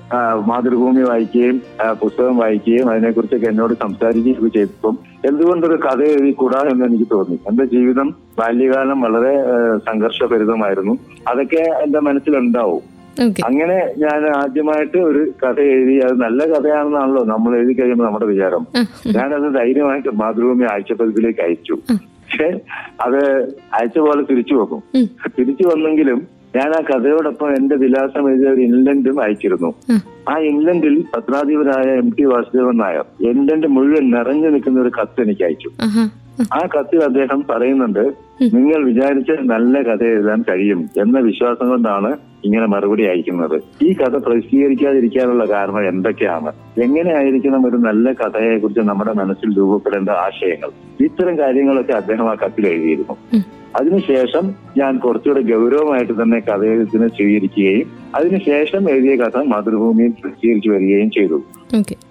മാതൃഭൂമി 0.47 1.01
വായിക്കുകയും 1.01 1.63
പുസ്തകം 2.01 2.37
വായിക്കുകയും 2.37 2.91
അതിനെക്കുറിച്ചൊക്കെ 2.91 3.47
എന്നോട് 3.47 3.75
സംസാരിക്കുകയും 3.75 4.51
ചെയ്തപ്പം 4.51 4.99
എന്തുകൊണ്ടൊരു 5.27 5.77
കഥ 5.77 6.03
എഴുതിക്കൂടാ 6.03 6.61
എന്ന് 6.61 6.85
എനിക്ക് 6.85 7.05
തോന്നി. 7.13 7.39
എന്റെ 7.51 7.65
ജീവിതം 7.65 8.15
ബാല്യകാലം 8.39 9.01
വളരെ 9.01 9.39
സംഘർഷഭരിതമായിരുന്നു. 9.79 10.99
അതൊക്കെ 11.29 11.57
എന്റെ 11.57 12.01
മനസ്സിലുണ്ടാവും. 12.01 12.96
അങ്ങനെ 13.23 13.95
ഞാൻ 13.99 14.29
ആദ്യമായിട്ട് 14.29 14.99
ഒരു 14.99 15.33
കഥ 15.43 15.61
എഴുതി. 15.61 15.99
അത് 15.99 16.21
നല്ല 16.21 16.45
കഥയാണെന്നാണല്ലോ 16.45 17.25
നമ്മൾ 17.25 17.57
എഴുതി 17.57 17.73
കഴിയുമ്പോൾ 17.73 18.05
നമ്മുടെ 18.05 18.27
വിചാരം. 18.27 18.67
ഞാനത് 19.13 19.55
ധൈര്യമായിട്ട് 19.55 20.09
മാതൃഭൂമി 20.15 20.65
ആഴ്ചപ്പതിപ്പിലേക്ക് 20.65 21.41
അയച്ചു. 21.41 21.75
പക്ഷെ 21.93 22.61
അത് 23.01 23.43
അയച്ച 23.75 23.99
പോലെ 23.99 24.23
തിരിച്ചു 24.23 24.55
വെക്കും 24.55 24.83
തിരിച്ചു 25.39 25.69
വന്നെങ്കിലും 25.69 26.37
ഞാൻ 26.57 26.69
ആ 26.69 26.81
കഥയോടൊപ്പം 26.81 27.57
എന്റെ 27.57 27.77
വിലാസം 27.77 28.31
എഴുതിയ 28.31 28.49
ഒരു 28.49 28.61
ഇൻലൻഡും 28.61 29.21
അയച്ചിരുന്നു. 29.21 29.75
ആ. 30.29 30.39
ഇംഗ്ലണ്ടിൽ 30.39 31.05
പത്രാധിപരായ 31.17 31.97
M 31.97 32.11
T 32.19 32.25
Vasudevan 32.25 32.77
Nair 32.77 33.05
England 33.21 33.67
മുഴുവൻ 33.67 34.11
നിറഞ്ഞു 34.11 34.49
നിൽക്കുന്ന 34.49 34.81
ഒരു 34.81 34.89
കത്ത് 34.89 35.23
എനിക്ക് 35.23 35.45
അയച്ചു. 35.45 35.71
ആ 36.43 36.69
കത്തിൽ 36.79 37.05
അദ്ദേഹം 37.05 37.45
പറയുന്നുണ്ട് 37.51 38.15
നിങ്ങൾ 38.55 38.85
വിചാരിച്ച 38.85 39.31
നല്ല 39.41 39.83
കഥ 39.83 40.03
എഴുതാൻ 40.05 40.45
കഴിയും 40.49 40.91
എന്ന 40.97 41.19
വിശ്വാസം 41.19 41.69
കൊണ്ടാണ് 41.69 42.17
ഇങ്ങനെ 42.45 42.67
മറുപടി 42.67 43.05
അയക്കുന്നത്. 43.05 43.85
ഈ 43.85 43.93
കഥ 43.93 44.17
പ്രസിദ്ധീകരിക്കാതിരിക്കാനുള്ള 44.17 45.45
കാരണം 45.45 45.89
എന്തൊക്കെയാണ്? 45.89 46.53
എങ്ങനെയായിരിക്കണം 46.83 47.67
ഒരു 47.67 47.77
നല്ല 47.77 48.13
കഥയെ 48.13 48.59
കുറിച്ച് 48.59 48.81
നമ്മുടെ 48.81 49.13
മനസ്സിൽ 49.13 49.59
രൂപപ്പെടേണ്ട 49.59 50.09
ആശയങ്ങൾ? 50.09 50.71
ഇത്തരം 51.01 51.39
കാര്യങ്ങളൊക്കെ 51.39 51.93
അദ്ദേഹം 51.93 52.31
ആ 52.31 52.35
കത്തിൽ 52.35 52.67
എഴുതിയിരുന്നു. 52.67 53.17
അതിനുശേഷം 53.81 54.45
ഞാൻ 54.79 54.99
കുറച്ചുകൂടെ 54.99 55.41
ഗൗരവമായിട്ട് 55.41 56.13
തന്നെ 56.13 56.39
കഥയെഴുത്തിനെ 56.41 57.09
സ്വീകരിക്കുകയും 57.09 57.89
അതിനുശേഷം 58.15 58.91
എഴുതിയ 58.91 59.17
കഥ 59.17 59.39
മാതൃഭൂമിയിൽ 59.39 60.11
പ്രസിദ്ധീകരിച്ചു 60.11 60.71
വരികയും 60.71 61.11
ചെയ്തു. 61.11 61.43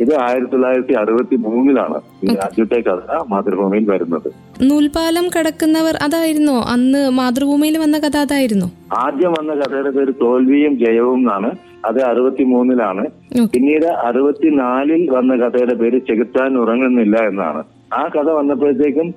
ഇത് 0.01 0.13
ആയിരത്തി 0.21 0.51
തൊള്ളായിരത്തി 0.51 0.93
അറുപത്തി 0.93 1.35
മൂന്നിലാണ് 1.35 1.97
ആദ്യത്തെ 2.45 2.79
കഥ 2.89 3.23
മാതൃഭൂമിയിൽ 3.29 3.89
വരുന്നത്. 3.89 4.29
നൂൽപാലം 4.61 5.29
കടക്കുന്നവർ 5.39 5.95
അതായിരുന്നോ. 6.03 6.57
അന്ന് 6.61 7.09
മാതൃഭൂമിയിൽ 7.09 7.77
വന്ന 7.77 7.97
കഥ 7.99 8.17
അതായിരുന്നു. 8.17 8.67
ആദ്യം 8.93 9.31
വന്ന 9.31 9.53
കഥയുടെ 9.53 9.89
പേര് 9.89 10.13
തോൽവിയും 10.21 10.79
ജയവും 10.79 11.17
എന്നാണ്. 11.17 11.51
അത് 11.85 12.01
അറുപത്തി 12.03 12.43
മൂന്നിലാണ് 12.43 13.05
പിന്നീട് 13.53 13.85
അറുപത്തിനാലിൽ 13.85 15.09
വന്ന 15.09 15.35
കഥയുടെ 15.35 15.73
പേര് 15.73 15.99
ചെകുത്താൻ 15.99 16.57
ഉറങ്ങുന്നില്ല 16.57 17.17
എന്നാണ്. 17.17 17.63
ആ 17.93 18.03
കഥ 18.15 18.29
വന്നപ്പോഴത്തേക്കും 18.31 19.07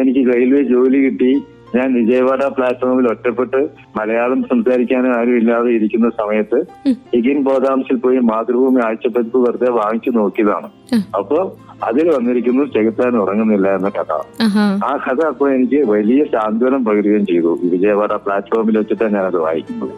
എനിക്ക് 0.00 0.22
റെയിൽവേ 0.34 0.62
ജോലി 0.62 0.98
കിട്ടി. 0.98 1.32
ഞാൻ 1.74 1.94
വിജയവാഡ 1.94 2.44
പ്ലാറ്റ്ഫോമിൽ 2.44 3.08
ഒറ്റപ്പെട്ട് 3.08 3.68
മലയാളം 3.96 4.42
സംസാരിക്കാനും 4.42 5.18
ആരും 5.18 5.36
ഇല്ലാതെ 5.36 5.70
ഇരിക്കുന്ന 5.70 6.10
സമയത്ത് 6.10 6.58
ഇഗിൻ 7.14 7.42
ബോധാംശിൽ 7.42 7.96
പോയി 7.96 8.18
മാതൃഭൂമി 8.18 8.80
ആഴ്ചപ്പതിപ്പ് 8.86 9.48
വെറുതെ 9.48 9.70
വാങ്ങിച്ചു 9.70 10.10
നോക്കിയതാണ്. 10.10 10.68
അപ്പൊ 11.16 11.52
അതിൽ 11.84 12.08
വന്നിരിക്കുന്നു 12.10 12.64
ചെകുത്താൻ 12.64 13.16
ഉറങ്ങുന്നില്ല 13.16 13.74
എന്ന 13.74 13.88
കഥ. 13.88 14.12
ആ 14.84 14.98
കഥ 15.06 15.20
അപ്പൊ 15.20 15.48
എനിക്ക് 15.48 15.90
വലിയ 15.90 16.24
സാന്ത്വനം 16.24 16.84
പകരുകയും 16.84 17.26
ചെയ്തു. 17.26 17.58
വിജയവാഡ 17.64 18.12
പ്ലാറ്റ്ഫോമിൽ 18.14 18.78
വെച്ചിട്ടാണ് 18.78 19.16
അത് 19.16 19.36
വായിക്കുന്നത്. 19.36 19.90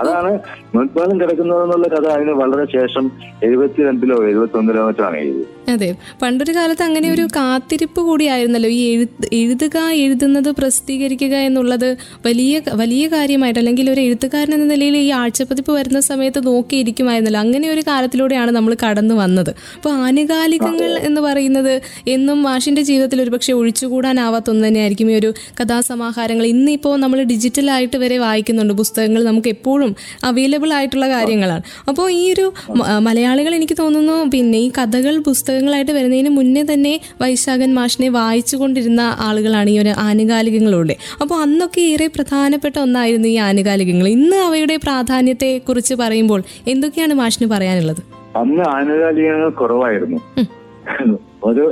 അതാണ് 0.00 0.38
മുൻപാലം 0.74 1.20
കിടക്കുന്നതെന്നുള്ള 1.20 1.88
കഥ. 1.88 2.06
അതിന് 2.06 2.30
വളരെ 2.30 2.64
ശേഷം 2.64 3.10
എഴുപത്തിരണ്ടിലോ 3.42 4.24
എഴുപത്തി 4.24 4.58
ഒന്നിലോ 4.58 4.86
മറ്റാണ് 4.86 5.16
എഴുതിയത്. 5.16 5.70
അതെ. 5.70 5.96
പണ്ടൊരു 6.22 6.52
കാലത്ത് 6.52 6.82
അങ്ങനെ 6.82 7.12
ഒരു 7.12 7.22
കാത്തിരിപ്പ് 7.36 8.00
കൂടിയായിരുന്നല്ലോ. 8.00 8.70
ഈ 8.70 9.06
എഴുതുക 9.32 9.76
എഴുതുന്നത് 9.92 10.50
പ്രസിദ്ധീകരിക്കുക 10.66 11.34
എന്നുള്ളത് 11.48 11.88
വലിയ 12.28 12.54
വലിയ 12.82 13.04
കാര്യമായിട്ട് 13.16 13.58
അല്ലെങ്കിൽ 13.62 13.86
ഒരു 13.94 14.00
എഴുത്തുകാരൻ 14.06 14.52
എന്ന 14.56 14.66
നിലയിൽ 14.72 14.96
ഈ 15.04 15.08
ആഴ്ചപ്പതിപ്പ് 15.20 15.72
വരുന്ന 15.78 16.00
സമയത്ത് 16.10 16.40
നോക്കിയിരിക്കുമായിരുന്നല്ലോ. 16.46 17.40
അങ്ങനെ 17.46 17.66
ഒരു 17.74 17.82
കാലത്തിലൂടെയാണ് 17.88 18.50
നമ്മൾ 18.56 18.72
കടന്നു 18.84 19.14
വന്നത്. 19.20 19.50
അപ്പോൾ 19.76 19.92
ആനുകാലികങ്ങൾ 20.06 20.90
എന്ന് 21.08 21.20
പറയുന്നത് 21.26 21.74
എന്നും 22.14 22.38
മാഷിന്റെ 22.48 22.82
ജീവിതത്തിൽ 22.88 23.18
ഒരുപക്ഷെ 23.24 23.52
ഒഴിച്ചുകൂടാനാവാത്ത 23.60 24.48
ഒന്ന് 24.52 24.64
തന്നെയായിരിക്കും 24.66 25.08
ഈ 25.12 25.14
ഒരു 25.20 25.30
കഥാസമാഹാരങ്ങൾ. 25.60 26.44
ഇന്നിപ്പോൾ 26.54 26.94
നമ്മൾ 27.04 27.18
ഡിജിറ്റലായിട്ട് 27.32 27.98
വരെ 28.04 28.16
വായിക്കുന്നുണ്ട് 28.24 28.74
പുസ്തകങ്ങൾ 28.80 29.22
നമുക്ക് 29.30 29.50
എപ്പോഴും 29.56 29.92
അവൈലബിൾ 30.30 30.72
ആയിട്ടുള്ള 30.78 31.08
കാര്യങ്ങളാണ്. 31.14 31.64
അപ്പോൾ 31.90 32.06
ഈ 32.20 32.22
ഒരു 32.34 32.46
മലയാളികൾ 33.08 33.54
എനിക്ക് 33.58 33.76
തോന്നുന്നു 33.82 34.16
പിന്നെ 34.34 34.58
ഈ 34.66 34.68
കഥകൾ 34.78 35.16
പുസ്തകങ്ങളായിട്ട് 35.28 35.92
വരുന്നതിന് 35.98 36.32
മുന്നേ 36.38 36.64
തന്നെ 36.72 36.94
വൈശാഖൻ 37.22 37.72
മാഷിനെ 37.80 38.10
വായിച്ചുകൊണ്ടിരുന്ന 38.18 39.02
ആളുകളാണ് 39.28 39.70
ഈ 39.74 39.78
ഒരു 39.84 39.92
ആനുകാലികങ്ങളിലൂടെ 40.56 40.96
അപ്പോൾ 41.22 41.34
അന്നൊക്കെ 41.34 41.80
ഏറെ 41.80 42.06
പ്രധാനപ്പെട്ട 42.06 42.76
ഒന്നായിരുന്നു 42.78 43.28
ഈ 43.28 43.36
ആനുകാലികങ്ങൾ. 43.48 44.06
ഇന്ന് 44.08 44.36
അവയുടെ 44.36 44.76
പ്രാധാന്യത്തെ 44.76 45.50
കുറിച്ച് 45.68 45.94
പറയുമ്പോൾ 45.94 46.42
എന്തൊക്കെയാണ് 46.68 47.14
മാഷിന് 47.14 47.50
പറയാനുള്ളത്? 47.50 48.02
അന്ന് 48.36 48.64
ആനുകാലികങ്ങൾ 48.68 49.50
കുറവായിരുന്നു. 49.50 50.18
ഒരു 51.44 51.64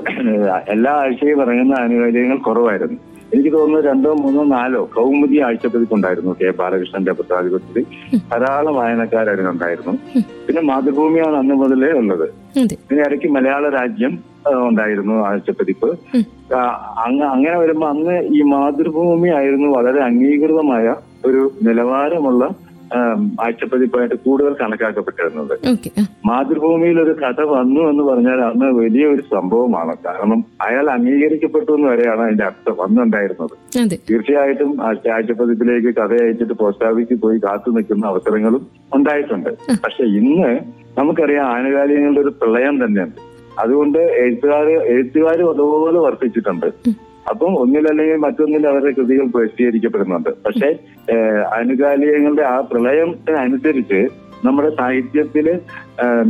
എല്ലാ 0.68 0.92
ആഴ്ചയും 0.92 1.40
ഇറങ്ങുന്ന 1.42 1.74
ആനുകാലികങ്ങൾ 1.78 2.38
കുറവായിരുന്നു. 2.38 2.98
എനിക്ക് 3.34 3.52
തോന്നുന്നു 3.52 3.80
രണ്ടോ 3.88 4.10
മൂന്നോ 4.14 4.42
നാലോ 4.44 4.80
കൗമുദി 4.96 5.36
ആഴ്ചപ്പതിപ്പുണ്ടായിരുന്നു 5.38 6.32
കെ 6.40 6.50
ബാലകൃഷ്ണന്റെ 6.50 7.12
പത്രാധിപത്യത്തിൽ. 7.12 7.84
ധാരാളം 8.30 8.74
വായനക്കാരതിനുണ്ടായിരുന്നു. 8.74 9.92
പിന്നെ 10.46 10.62
മാതൃഭൂമിയാണ് 10.62 11.36
അന്ന് 11.36 11.54
മുതലേ 11.54 11.90
ഉള്ളത്. 12.00 12.28
പിന്നെ 12.88 13.02
ഇടയ്ക്ക് 13.06 13.28
മലയാള 13.28 13.64
രാജ്യം 13.68 14.12
ഉണ്ടായിരുന്നു 14.68 15.14
ആഴ്ചപ്പതിപ്പ്. 15.26 15.88
അങ്ങനെ 16.52 17.58
വരുമ്പോ 17.58 17.88
അന്ന് 17.88 18.16
ഈ 18.36 18.42
മാതൃഭൂമി 18.42 19.28
ആയിരുന്നു 19.28 19.68
വളരെ 19.76 20.00
അംഗീകൃതമായ 20.00 20.94
ഒരു 21.26 21.52
നിലവാരമുള്ള 21.62 22.44
ആഴ്ചപ്പതിപ്പായിട്ട് 23.40 24.14
കൂടുതൽ 24.14 24.52
കണക്കാക്കപ്പെട്ടിരുന്നത്. 24.60 25.54
മാതൃഭൂമിയിൽ 26.26 27.00
ഒരു 27.00 27.10
കഥ 27.10 27.40
വന്നു 27.40 27.80
എന്ന് 27.80 28.04
പറഞ്ഞാൽ 28.04 28.40
അന്ന് 28.40 28.64
വലിയ 28.64 29.06
ഒരു 29.06 29.22
സംഭവമാണ്. 29.22 29.94
കാരണം 30.06 30.44
അയാൾ 30.60 30.90
അംഗീകരിക്കപ്പെട്ടു 30.90 31.72
എന്ന് 31.72 31.88
വരെയാണ് 31.88 32.20
അതിന്റെ 32.20 32.44
അർത്ഥം 32.44 32.82
അന്നുണ്ടായിരുന്നത് 32.82 33.56
തീർച്ചയായിട്ടും 34.10 34.82
ആഴ്ച 34.82 35.08
ആഴ്ചപ്പതിപ്പിലേക്ക് 35.08 35.92
കഥ 36.00 36.12
അയച്ചിട്ട് 36.22 36.52
പോസ്റ്റ് 36.52 36.84
ഓഫീസിൽ 36.84 37.16
പോയി 37.16 37.38
കാത്തു 37.38 37.70
നിൽക്കുന്ന 37.70 38.06
അവസരങ്ങളും 38.06 38.66
ഉണ്ടായിട്ടുണ്ട്. 38.94 39.50
പക്ഷെ 39.84 40.04
ഇന്ന് 40.04 40.60
നമുക്കറിയാം 40.98 41.46
ആനുകാലികങ്ങളുടെ 41.46 42.20
ഒരു 42.20 42.34
പ്രളയം 42.42 42.84
തന്നെയുണ്ട്. 42.84 43.33
അതുകൊണ്ട് 43.58 43.98
എഴുത്തുകാർ 43.98 44.66
എഴുത്തുകാരും 44.94 45.48
അതുപോലെ 45.50 45.98
വർത്തിച്ചിട്ടുണ്ട്. 45.98 46.68
അപ്പം 47.30 47.52
ഒന്നിലല്ലെങ്കിൽ 47.60 48.16
മറ്റൊന്നിൽ 48.16 48.68
അവരുടെ 48.68 48.90
കൃതികൾ 48.90 49.26
പ്രസിദ്ധീകരിക്കപ്പെടുന്നുണ്ട്. 49.26 50.30
പക്ഷെ 50.46 50.68
അനുകാലികങ്ങളുടെ 51.58 52.42
ആനുകാലികങ്ങളുടെ 52.42 52.42
ആ 52.42 52.60
പ്രളയത്തിനനുസരിച്ച് 52.60 54.00
നമ്മുടെ 54.44 54.70
സാഹിത്യത്തിൽ 54.78 55.46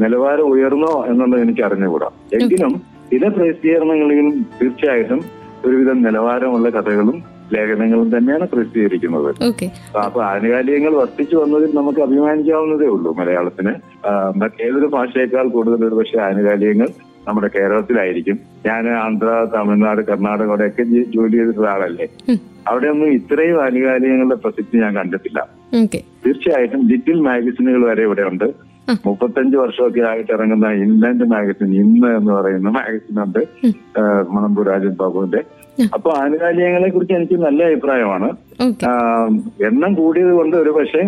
നിലവാരം 0.03 0.47
ഉയർന്നോ 0.47 1.05
എന്നുള്ളത് 1.09 1.41
എനിക്ക് 1.41 1.63
അറിഞ്ഞുകൂടാ 1.63 2.09
എങ്കിലും 2.33 2.75
ചില 3.13 3.29
പ്രസിദ്ധീകരണങ്ങളിലും 3.29 4.47
തീർച്ചയായിട്ടും 4.63 5.21
ഒരുവിധം 5.67 6.03
നിലവാരമുള്ള 6.03 6.69
കഥകളും 6.71 7.19
ലേഖനങ്ങളും 7.53 8.09
തന്നെയാണ് 8.17 8.49
പ്രസിദ്ധീകരിക്കുന്നത്. 8.49 9.31
അപ്പൊ 10.05 10.21
ആനുകാലികങ്ങൾ 10.23 10.93
വർദ്ധിച്ചു 10.95 11.37
വന്നതിൽ 11.37 11.71
നമുക്ക് 11.77 12.01
അഭിമാനിക്കാവുന്നതേ 12.01 12.87
ഉള്ളൂ 12.87 13.11
മലയാളത്തിന്. 13.19 13.73
ഏതൊരു 14.13 14.33
മറ്റേതൊരു 14.37 14.87
ഭാഷയേക്കാൾ 14.87 15.49
കൂടുതൽ 15.49 15.85
ഒരു 15.89 15.95
പക്ഷേ 15.95 16.19
ആനുകാലികങ്ങൾ 16.19 16.89
നമ്മുടെ 17.27 17.49
കേരളത്തിലായിരിക്കും. 17.57 18.37
ഞാൻ 18.67 18.85
ആന്ധ്ര 19.05 19.29
തമിഴ്നാട് 19.55 20.03
കർണാടക 20.11 20.49
അവിടെയൊക്കെ 20.53 20.85
ജോലി 21.15 21.37
ചെയ്തിട്ടുള്ള 21.39 21.69
ആളല്ലേ 21.75 22.07
അവിടെ 22.71 22.87
ഒന്നും 22.93 23.09
ഇത്രയും 23.19 23.59
ആനുകാലികങ്ങളുടെ 23.65 24.39
പ്രസക്തി 24.45 24.77
ഞാൻ 24.85 24.93
കണ്ടിട്ടില്ല. 25.01 25.41
തീർച്ചയായിട്ടും 26.25 26.83
ലിറ്റിൽ 26.91 27.19
മാഗസിനുകൾ 27.29 27.83
വരെ 27.91 28.05
ഇവിടെ 28.09 28.25
ഉണ്ട്. 28.31 28.47
മുപ്പത്തഞ്ച് 29.07 29.57
വർഷമൊക്കെ 29.57 30.03
ആയിട്ട് 30.09 30.33
ഇറങ്ങുന്ന 30.37 30.71
ഇൻലാൻഡ് 30.85 31.27
മാഗസിൻ 31.33 31.71
ഇന്ന് 31.83 32.09
എന്ന് 32.19 32.33
പറയുന്ന 32.39 32.71
മാഗസിൻ 32.79 33.19
ഉണ്ട് 33.25 33.41
മണമ്പൂർ 34.35 34.67
രാജൻ 34.71 34.95
ബാബുവിന്റെ. 35.01 35.41
അപ്പൊ 35.95 36.11
ആനുകാലികങ്ങളെ 36.23 36.89
കുറിച്ച് 36.89 37.15
എനിക്ക് 37.15 37.37
നല്ല 37.45 37.61
അഭിപ്രായമാണ്. 37.71 38.29
എണ്ണം 39.69 39.95
കൂടിയത് 39.95 40.33
കൊണ്ട് 40.39 40.57
ഒരു 40.57 40.71
പക്ഷേ 40.71 41.03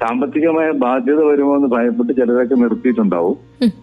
സാമ്പത്തികമായ 0.00 0.68
ബാധ്യത 0.84 1.20
വരുമോ 1.28 1.52
എന്ന് 1.56 1.68
ഭയപ്പെട്ട് 1.76 2.12
ചിലരൊക്കെ 2.20 2.54
നിർത്തിയിട്ടുണ്ടാവും. 2.54 3.36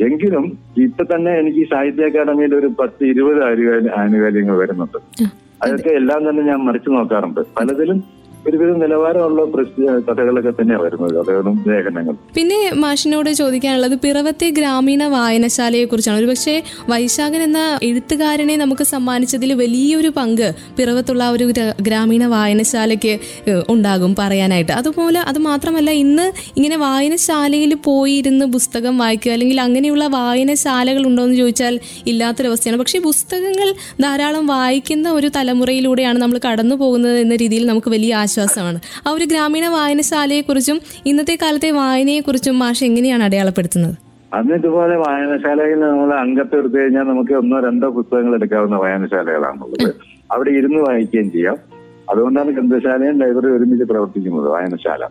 എങ്കിലും 0.07 0.45
ഇപ്പൊ 0.85 1.05
തന്നെ 1.15 1.31
എനിക്ക് 1.39 1.63
സാഹിത്യ 1.73 2.09
അക്കാദമിയിൽ 2.09 2.55
ഒരു 2.55 2.69
പത്ത് 2.79 3.03
ഇരുപത് 3.13 3.39
ആനുകാലികൾ 3.49 3.89
ആനുകാലികങ്ങൾ 4.01 4.57
വരുന്നുണ്ട്. 4.63 4.99
അതൊക്കെ 5.63 5.91
എല്ലാം 6.01 6.21
തന്നെ 6.29 6.43
ഞാൻ 6.51 6.59
മറിച്ചു 6.67 6.89
നോക്കാറുണ്ട്. 6.89 7.41
പലതിലും 7.57 7.99
ഒരുവിധം 8.47 8.79
നിലവാരമുള്ള 8.79 9.41
കഥകളൊക്കെ 10.07 10.51
തന്നെയാണ് 10.51 10.83
വരുന്നത്. 10.83 11.13
കഥകളും 11.19 11.55
ലേഖനങ്ങൾ 11.67 12.15
പിന്നെ 12.35 12.59
മാഷിനോട് 12.83 13.29
ചോദിക്കാനുള്ളത് 13.29 13.95
പിറവത്തെ 14.03 14.49
ഗ്രാമീണ 14.49 15.03
വായനശാലയെ 15.03 15.85
കുറിച്ചാണ്. 15.85 16.17
ഒരുപക്ഷെ 16.17 16.55
വൈശാഖൻ 16.89 17.41
എന്ന 17.41 17.79
എഴുത്തുകാരനെ 17.83 18.57
നമുക്ക് 18.57 18.83
സമ്മാനിച്ചതിൽ 18.83 19.53
വലിയൊരു 19.53 20.11
പങ്ക് 20.17 20.47
പിറവത്തുള്ള 20.77 21.23
ഒരു 21.29 21.45
ഗ്രാമീണ 21.81 22.25
വായനശാലയ്ക്ക് 22.25 23.13
ഉണ്ടാകും 23.69 24.15
പറയാനായിട്ട്. 24.19 24.71
അതുപോലെ 24.71 25.19
അത് 25.19 25.39
മാത്രമല്ല 25.39 25.91
ഇന്ന് 26.03 26.25
ഇങ്ങനെ 26.57 26.77
വായനശാലയിൽ 26.77 27.73
പോയി 27.75 28.13
ഇരുന്ന് 28.13 28.45
പുസ്തകം 28.45 28.97
വായിക്കുക 28.97 29.31
അല്ലെങ്കിൽ 29.31 29.61
അങ്ങനെയുള്ള 29.61 30.07
വായനശാലകൾ 30.07 31.05
ഉണ്ടോ 31.07 31.23
എന്ന് 31.23 31.35
ചോദിച്ചാൽ 31.35 31.79
ഇല്ലാത്തൊരവസ്ഥയാണ്. 32.07 32.79
പക്ഷേ 32.79 32.99
പുസ്തകങ്ങൾ 32.99 33.69
ധാരാളം 34.01 34.45
വായിക്കുന്ന 34.47 35.07
ഒരു 35.11 35.27
തലമുറയിലൂടെയാണ് 35.35 36.19
നമ്മൾ 36.19 36.39
കടന്നു 36.47 36.75
പോകുന്നത് 36.75 37.17
എന്ന 37.17 37.35
രീതിയിൽ 37.35 37.65
നമുക്ക് 37.65 37.89
വലിയ 37.89 38.13
ആശ്വാസമാണ് 38.41 38.79
ആ 39.07 39.11
ഒരു 39.11 39.25
ഗ്രാമീണ 39.25 39.67
വായനശാലയെക്കുറിച്ചും 39.67 40.79
ഇന്നത്തെ 41.05 41.37
കാലത്തെ 41.41 41.71
വായനയെക്കുറിച്ചും 41.71 42.59
മാഷ് 42.59 42.83
എങ്ങനെയാണ് 42.83 43.23
അടയാളപ്പെടുത്തുന്നത്? 43.23 43.95
അന്ന് 44.33 44.53
ഇതുപോലെ 44.53 44.95
വായനശാലയിൽ 44.95 45.79
നമ്മൾ 45.79 46.19
അംഗത്തെ 46.19 46.57
എടുത്തു 46.57 46.77
കഴിഞ്ഞാൽ 46.77 47.03
നമുക്ക് 47.03 47.33
ഒന്നോ 47.33 47.59
രണ്ടോ 47.59 47.89
പുസ്തകങ്ങൾ 47.89 48.33
എടുക്കാവുന്ന 48.33 48.75
വായനശാലകളാണുള്ളത്. 48.75 49.95
അവിടെ 50.31 50.49
ഇരുന്ന് 50.49 50.77
വായിക്കുകയും 50.77 51.31
ചെയ്യാം. 51.31 51.57
അതുകൊണ്ടാണ് 52.09 52.51
ഗ്രന്ഥശാലയും 52.51 53.19
ലൈബ്രറി 53.19 53.51
ഒരുമിച്ച് 53.51 53.83
പ്രവർത്തിക്കുന്നത് 53.83 54.47
വായനശാല. 54.47 55.07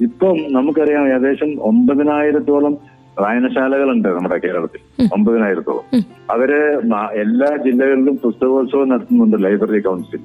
ഇപ്പം 0.00 0.36
നമുക്കറിയാം 0.52 1.08
ഏകദേശം 1.08 1.62
ഒമ്പതിനായിരത്തോളം 1.62 2.95
വായനശാലകളുണ്ട് 3.18 4.08
നമ്മുടെ 4.08 4.38
കേരളത്തിൽ. 4.38 5.08
ഒമ്പതിനായിരത്തോളം. 5.12 6.02
അവർ 6.30 6.52
എല്ലാ 7.12 7.56
ജില്ലകളിലും 7.64 8.16
പുസ്തകോത്സവം 8.16 8.88
നടത്തുന്നുണ്ട് 8.88 9.44
ലൈബ്രറി 9.44 9.80
കൗൺസിൽ. 9.80 10.18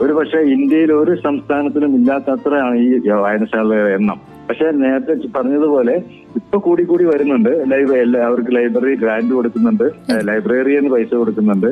ഒരു 0.00 0.12
പക്ഷേ 0.12 0.38
ഇന്ത്യയിൽ 0.38 0.92
ഒരു 0.92 1.14
സംസ്ഥാനത്തിലും 1.24 1.94
ഇല്ലാത്തത്രയാണ് 1.94 2.76
ഈ 2.76 3.08
വായനശാലകളുടെ 3.08 3.94
എണ്ണം. 3.94 4.20
പക്ഷെ 4.48 4.70
നേരത്തെ 4.70 5.14
പറഞ്ഞതുപോലെ 5.36 5.92
ഇപ്പൊ 6.36 6.58
കൂടി 6.58 6.82
കൂടി 6.82 7.04
വരുന്നുണ്ട്. 7.04 7.64
ലൈബ്രറി 7.70 8.16
അവർക്ക് 8.18 8.56
ലൈബ്രറി 8.56 8.94
ഗ്രാന്റ് 8.94 9.34
കൊടുക്കുന്നുണ്ട്. 9.34 9.84
ലൈബ്രറിയിൽ 10.28 10.88
പൈസ 10.88 11.14
കൊടുക്കുന്നുണ്ട്. 11.14 11.66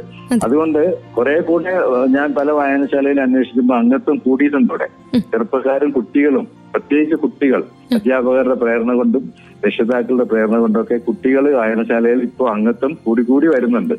അതുകൊണ്ട് 0.45 0.99
കുറെ 1.15 1.41
കൂടെ 1.41 1.73
ഞാൻ 2.09 2.35
പല 2.39 2.51
വായനശാലയിൽ 2.51 3.21
അന്വേഷിക്കുമ്പോൾ 3.21 3.79
അംഗത്വം 3.79 4.17
കൂടിയിട്ടുണ്ട് 4.17 4.73
ഇവിടെ 4.73 4.89
ചെറുപ്പക്കാരും 5.19 5.91
കുട്ടികളും 5.91 6.49
പ്രത്യേകിച്ച് 6.73 7.15
കുട്ടികൾ 7.15 7.65
അധ്യാപകരുടെ 7.95 8.55
പ്രേരണ 8.55 8.93
കൊണ്ടും 8.93 9.50
രക്ഷിതാക്കളുടെ 9.67 10.25
പ്രേരണ 10.25 10.59
കൊണ്ടൊക്കെ 10.59 10.95
കുട്ടികൾ 10.95 11.55
വായനശാലയിൽ 11.55 12.23
ഇപ്പോൾ 12.23 12.51
അംഗത്വം 12.51 12.99
കൂടി 13.05 13.23
കൂടി 13.23 13.47
വരുന്നുണ്ട്. 13.47 13.95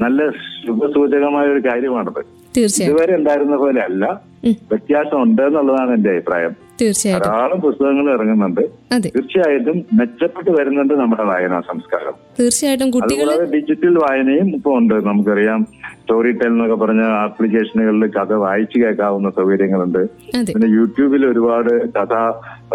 നല്ല 0.00 0.30
ശുഭസൂചകമായ 0.30 1.46
ഒരു 1.46 1.68
കാര്യമാണത്. 1.68 2.24
ഇതുവരെ 2.84 3.14
ഉണ്ടായിരുന്ന 3.14 3.56
പോലെ 3.56 3.80
അല്ല. 3.80 4.20
വ്യത്യാസം 4.48 5.22
ഉണ്ട് 5.22 5.42
എന്നുള്ളതാണ് 5.42 5.94
എന്റെ 5.94 6.10
അഭിപ്രായം. 6.10 6.65
തീർച്ചയായിട്ടും. 6.80 7.30
ധാരാളം 7.30 7.60
പുസ്തകങ്ങൾ 7.60 8.06
ഇറങ്ങുന്നുണ്ട്. 8.14 8.60
തീർച്ചയായിട്ടും 9.04 9.76
മെച്ചപ്പെട്ട് 9.98 10.50
വരുന്നുണ്ട് 10.50 10.94
നമ്മുടെ 10.94 11.22
വായനാ 11.22 11.60
സംസ്കാരം. 11.60 12.14
തീർച്ചയായിട്ടും 12.40 12.90
കുട്ടികൾ 12.90 13.28
ഡിജിറ്റൽ 13.54 13.94
വായനയും 13.98 14.48
ഇപ്പൊ 14.56 14.72
ഉണ്ട്. 14.78 14.94
നമുക്കറിയാം 15.06 15.62
സ്റ്റോറി 16.00 16.32
ടെൽ 16.32 16.46
എന്നൊക്കെ 16.46 16.74
പറഞ്ഞ 16.74 17.02
ആപ്ലിക്കേഷനുകളിൽ 17.02 18.10
കഥ 18.18 18.32
വായിച്ചു 18.32 18.78
കേൾക്കാവുന്ന 18.82 19.30
സൗകര്യങ്ങളുണ്ട്. 19.30 20.02
പിന്നെ 20.52 20.68
യൂട്യൂബിൽ 20.76 21.26
ഒരുപാട് 21.26 21.72
കഥാ 21.96 22.22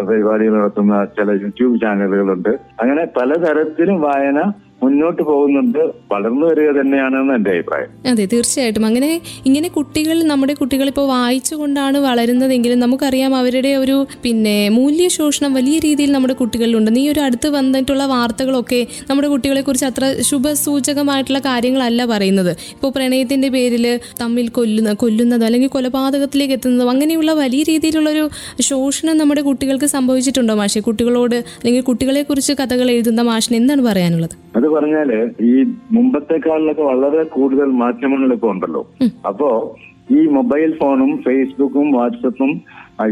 പരിപാടികൾ 0.10 0.54
നടത്തുന്ന 0.60 1.06
ചില 1.20 1.32
യൂട്യൂബ് 1.44 1.82
ചാനലുകളുണ്ട്. 1.82 2.50
അങ്ങനെ 2.82 3.06
പലതരത്തിലും 3.20 4.02
വായന 4.02 4.42
മുന്നോട്ട് 4.84 5.22
പോകുന്നുണ്ട് 5.22 5.80
വളർന്നു 6.12 6.48
വരിക 6.48 6.82
തന്നെയാണെന്ന് 6.82 7.34
എന്റെ 7.34 7.52
അഭിപ്രായം. 7.52 7.90
അതെ 8.08 8.26
തീർച്ചയായിട്ടും. 8.26 8.86
അങ്ങനെ 8.86 9.22
ഇങ്ങനെ 9.46 9.68
കുട്ടികൾ 9.68 10.24
നമ്മുടെ 10.24 10.54
കുട്ടികൾ 10.54 10.88
ഇപ്പോൾ 10.88 11.08
വായിച്ചുകൊണ്ടാണ് 11.08 11.98
വളരുന്നതെങ്കിലും 11.98 12.80
നമുക്കറിയാം 12.80 13.36
അവരുടെ 13.36 13.76
ഒരു 13.76 14.08
പിന്നെ 14.24 14.70
മൂല്യ 14.70 15.08
ശോഷണം 15.08 15.54
വലിയ 15.54 15.80
രീതിയിൽ 15.80 16.12
നമ്മുടെ 16.12 16.34
കുട്ടികളിലുണ്ട്. 16.34 16.92
ഈ 17.00 17.10
ഒരു 17.10 17.20
അടുത്ത് 17.20 17.50
വന്നിട്ടുള്ള 17.50 18.06
വാർത്തകളൊക്കെ 18.06 18.88
നമ്മുടെ 19.10 19.28
കുട്ടികളെ 19.28 19.62
കുറിച്ച് 19.62 19.86
അത്ര 19.86 20.22
ശുഭസൂചകമായിട്ടുള്ള 20.22 21.40
കാര്യങ്ങളല്ല 21.40 22.06
പറയുന്നത്. 22.06 22.52
ഇപ്പോൾ 22.52 22.92
പ്രണയത്തിന്റെ 22.92 23.50
പേരിൽ 23.50 24.00
തമ്മിൽ 24.22 24.48
കൊല്ലുന്ന 24.48 24.94
കൊല്ലുന്നതോ 24.94 25.46
അല്ലെങ്കിൽ 25.46 25.70
കൊലപാതകത്തിലേക്ക് 25.70 26.54
എത്തുന്നതോ 26.54 26.90
അങ്ങനെയുള്ള 26.90 27.32
വലിയ 27.34 27.64
രീതിയിലുള്ള 27.64 28.10
ഒരു 28.10 28.30
ശോഷണം 28.62 29.18
നമ്മുടെ 29.18 29.42
കുട്ടികൾക്ക് 29.42 29.86
സംഭവിച്ചിട്ടുണ്ടോ 29.86 30.54
മാഷെ? 30.54 30.80
കുട്ടികളോട് 30.80 31.36
അല്ലെങ്കിൽ 31.36 31.82
കുട്ടികളെ 31.82 32.24
കുറിച്ച് 32.24 32.54
കഥകൾ 32.54 32.92
എഴുതുന്ന 32.92 33.22
മാഷിന് 33.22 33.58
എന്താണ് 33.58 33.82
പറയാനുള്ളത്? 33.82 34.36
അത് 34.56 34.68
പറഞ്ഞാൽ 34.70 35.10
ഈ 35.42 35.54
മുമ്പത്തെക്കാളിലൊക്കെ 35.92 36.82
വളരെ 36.82 37.24
കൂടുതൽ 37.24 37.70
മാധ്യമങ്ങൾ 37.84 38.34
ഇപ്പൊ 38.34 38.50
ഉണ്ടല്ലോ. 38.52 38.82
അപ്പോ 39.28 39.76
ഈ 40.12 40.22
മൊബൈൽ 40.28 40.78
ഫോണും 40.78 41.12
ഫേസ്ബുക്കും 41.18 41.92
വാട്സപ്പും 41.92 42.62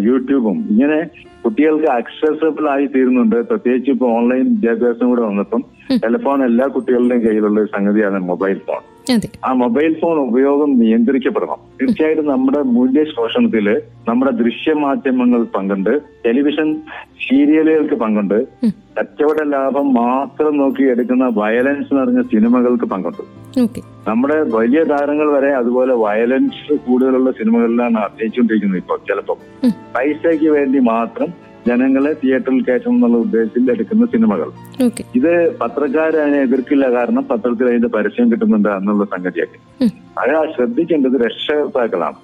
യൂട്യൂബും 0.01 0.57
ഇങ്ങനെ 0.69 0.99
കുട്ടികൾക്ക് 1.45 1.85
അക്സസബിൾ 1.85 2.69
ആയി 2.69 2.85
തീരുന്നുണ്ട്. 2.85 3.35
പ്രത്യേകിച്ച് 3.47 3.91
ഇപ്പൊ 3.91 4.07
ഓൺലൈൻ 4.07 4.43
വിദ്യാഭ്യാസം 4.45 5.09
കൂടെ 5.09 5.21
വന്നപ്പം 5.21 5.61
ടെലിഫോൺ 6.03 6.43
എല്ലാ 6.43 6.67
കുട്ടികളുടെയും 6.67 7.21
കയ്യിലുള്ള 7.27 7.65
സംഗതിയാണ് 7.65 8.19
മൊബൈൽ 8.19 8.57
ഫോൺ. 8.67 8.81
ആ 9.45 9.53
മൊബൈൽ 9.53 9.99
ഫോൺ 10.01 10.17
ഉപയോഗം 10.17 10.79
നിയന്ത്രിക്കപ്പെടണം. 10.79 11.59
തീർച്ചയായിട്ടും 11.79 12.25
നമ്മുടെ 12.25 12.61
മൂല്യ 12.61 13.03
ശോഷണത്തിൽ 13.03 13.81
നമ്മുടെ 14.09 14.31
ദൃശ്യമാധ്യമങ്ങൾ 14.31 15.43
പങ്കുണ്ട്. 15.43 15.99
ടെലിവിഷൻ 16.25 16.75
സീരിയലുകൾക്ക് 17.27 17.95
പങ്കുണ്ട്. 17.95 18.47
കച്ചവട 18.97 19.43
ലാഭം 19.47 19.93
മാത്രം 19.93 20.57
നോക്കി 20.57 20.83
എടുക്കുന്ന 20.83 21.31
വയലൻസ് 21.33 21.95
നിറഞ്ഞ 21.95 22.21
സിനിമകൾക്ക് 22.21 22.85
പങ്കുണ്ട്. 22.85 23.23
നമ്മുടെ 24.07 24.37
വലിയ 24.41 24.83
താരങ്ങൾ 24.83 25.31
വരെ 25.31 25.51
അതുപോലെ 25.53 25.93
വയലൻസ് 25.93 26.73
കൂടുതലുള്ള 26.73 27.31
സിനിമകളിലാണ് 27.31 27.97
അഭിനയിച്ചുകൊണ്ടിരിക്കുന്നത് 27.97 28.79
ഇപ്പോൾ 28.79 28.99
ചിലപ്പോൾ. 29.09 29.37
പൈസയ്ക്ക് 29.97 30.49
വേണ്ടി 30.49 30.79
മാത്രം 30.79 31.48
ജനങ്ങളെ 31.67 32.11
തിയേറ്ററിൽ 32.21 32.61
കയറ്റണം 32.67 32.95
എന്നുള്ള 32.95 33.17
ഉദ്ദേശത്തിൽ 33.17 33.71
എടുക്കുന്ന 33.71 34.05
സിനിമകൾ. 34.05 34.49
ഇത് 35.15 35.31
പത്രക്കാരെ 35.61 36.17
അതിനെ 36.21 36.39
എതിർക്കില്ല 36.41 36.85
കാരണം 36.95 37.23
പത്രത്തിൽ 37.31 37.67
അതിന്റെ 37.67 37.87
പരസ്യം 37.87 38.31
കിട്ടുന്നുണ്ട് 38.31 38.69
എന്നുള്ള 38.69 39.05
സംഗതിയൊക്കെ. 39.05 39.59
അത് 40.21 40.53
ശ്രദ്ധിക്കേണ്ടത് 40.55 41.17
രക്ഷകർത്താക്കളാണ്. 41.25 42.17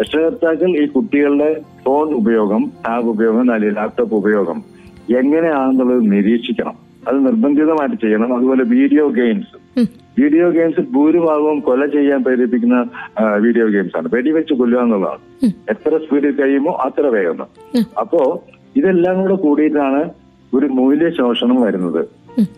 രക്ഷകർത്താക്കൾ 0.00 0.70
ഈ 0.82 0.86
കുട്ടികളുടെ 0.86 1.50
ഫോൺ 1.84 2.08
ഉപയോഗം 2.14 2.64
ടാബ് 2.86 3.08
ഉപയോഗം 3.14 3.40
അല്ലെങ്കിൽ 3.40 3.76
ലാപ്ടോപ്പ് 3.76 4.14
ഉപയോഗം 4.14 4.58
എങ്ങനെയാണെന്നുള്ളത് 5.20 6.12
നിരീക്ഷിക്കണം. 6.12 6.76
അത് 7.08 7.26
നിർബന്ധിതമായിട്ട് 7.26 7.96
ചെയ്യണം. 8.02 8.36
അതുപോലെ 8.36 8.64
വീഡിയോ 8.76 9.08
ഗെയിംസ്. 9.08 9.56
വീഡിയോ 10.18 10.50
ഗെയിംസ് 10.50 10.80
ഭൂരിഭാഗവും 10.80 11.60
കൊല 11.60 11.86
ചെയ്യാൻ 11.86 12.24
പ്രേരിപ്പിക്കുന്ന 12.24 12.78
വീഡിയോ 13.44 13.66
ഗെയിംസ് 13.66 13.96
ആണ് 13.96 14.08
വെടിവെച്ച് 14.14 14.54
കൊല്ലുക 14.54 14.80
എന്നുള്ളതാണ്. 14.80 15.52
എത്ര 15.70 15.98
സ്പീഡിൽ 15.98 16.32
കഴിയുമോ 16.40 16.72
അത്ര 16.86 17.06
വേഗം. 17.06 17.48
അപ്പോ 18.00 18.42
ഇതെല്ലാം 18.76 19.16
കൂടെ 19.22 19.34
കൂടിയിട്ടാണ് 19.34 20.00
ഒരു 20.52 20.66
മൂല്യശോഷണം 20.66 21.58
വരുന്നത്. 21.62 22.00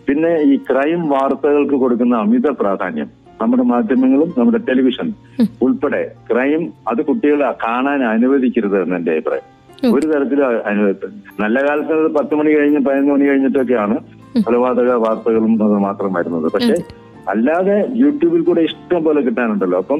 പിന്നെ 0.07 0.31
ഈ 0.51 0.55
ക്രൈം 0.69 1.01
വാർത്തകൾക്ക് 1.09 1.77
കൊടുക്കുന്ന 1.83 2.15
അമിത 2.15 2.47
പ്രാധാന്യം 2.59 3.09
നമ്മുടെ 3.41 3.63
മാധ്യമങ്ങളും 3.63 4.29
നമ്മുടെ 4.37 4.59
ടെലിവിഷൻ 4.67 5.07
ഉൾപ്പെടെ 5.65 6.01
ക്രൈം 6.29 6.61
അത് 6.87 7.01
കുട്ടികളെ 7.05 7.49
കാണാൻ 7.63 8.01
അനുവദിക്കരുത് 8.03 8.77
എന്ന് 8.81 8.95
എന്റെ 8.95 9.11
അഭിപ്രായം 9.11 9.49
ഒരു 9.95 10.05
തരത്തിലും 10.11 10.45
അനുവദിച്ചു 10.71 11.07
നല്ല 11.43 11.57
കാലത്ത് 11.67 11.95
പത്ത് 12.17 12.33
മണി 12.35 12.51
കഴിഞ്ഞ് 12.57 12.79
പതിനൊന്ന് 12.87 13.13
മണി 13.13 13.25
കഴിഞ്ഞിട്ടൊക്കെയാണ് 13.29 13.95
കൊലപാതക 14.45 14.91
വാർത്തകളും 15.05 15.53
അത് 15.65 15.77
മാത്രം 15.87 16.13
വരുന്നത്. 16.13 16.47
പക്ഷെ 16.53 16.75
അല്ലാതെ 17.33 17.75
യൂട്യൂബിൽ 18.03 18.41
കൂടെ 18.43 18.61
ഇഷ്ടം 18.69 19.01
പോലെ 19.03 19.21
കിട്ടാനുണ്ടല്ലോ. 19.21 19.77
അപ്പം 19.83 19.99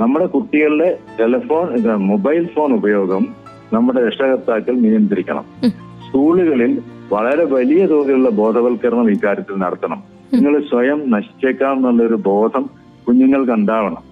നമ്മുടെ 0.00 0.26
കുട്ടികളുടെ 0.34 0.88
ടെലിഫോൺ 1.20 1.68
മൊബൈൽ 2.10 2.44
ഫോൺ 2.54 2.72
ഉപയോഗം 2.80 3.22
നമ്മുടെ 3.72 4.06
രക്ഷകർത്താക്കൾ 4.06 4.74
നിയന്ത്രിക്കണം. 4.74 5.44
സ്കൂളുകളിൽ 6.06 6.80
വളരെ 7.12 7.44
വലിയ 7.44 7.86
തോതിലുള്ള 7.86 8.30
ബോധവൽക്കരണം 8.30 9.10
ഇക്കാര്യത്തിൽ 9.10 9.58
നടത്തണം. 9.58 10.02
നിങ്ങൾ 10.34 10.60
സ്വയം 10.70 11.10
നശിച്ചേക്കാം 11.10 11.76
എന്നുള്ളൊരു 11.76 12.14
ബോധം 12.14 12.70
കുഞ്ഞുങ്ങൾക്ക് 13.08 13.52
ഉണ്ടാവണം. 13.52 14.10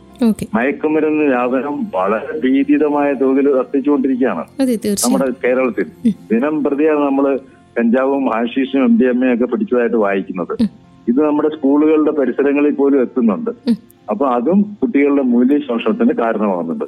മയക്കുമരുന്ന് 0.55 1.25
വ്യാപനം 1.25 1.75
വളരെ 1.95 2.41
ഭീതിതമായ 2.45 3.13
തോതിൽ 3.13 3.49
വർദ്ധിച്ചുകൊണ്ടിരിക്കുകയാണ് 3.49 4.45
നമ്മുടെ 5.05 5.33
കേരളത്തിൽ. 5.45 5.87
ദിനം 6.33 6.65
പ്രതിയാണ് 6.65 7.01
നമ്മൾ 7.01 7.39
കഞ്ചാവും 7.79 8.37
ആശീഷും 8.37 8.85
എം 8.85 8.99
ഡി 9.01 9.07
എം 9.07 9.31
എ 9.31 9.35
ഒക്കെ 9.35 9.45
പിടിച്ചതായിട്ട് 9.45 9.97
വായിക്കുന്നത്. 9.97 10.55
ഇത് 11.09 11.27
നമ്മുടെ 11.27 11.49
സ്കൂളുകളുടെ 11.49 12.11
പരിസരങ്ങളിൽ 12.11 12.75
പോലും 12.75 13.01
എത്തുന്നുണ്ട്. 13.01 13.51
അപ്പൊ 14.11 14.27
അതും 14.27 14.63
കുട്ടികളുടെ 14.83 15.23
മൂല്യശോഷണത്തിന് 15.23 16.13
കാരണമാകുന്നുണ്ട്. 16.13 16.85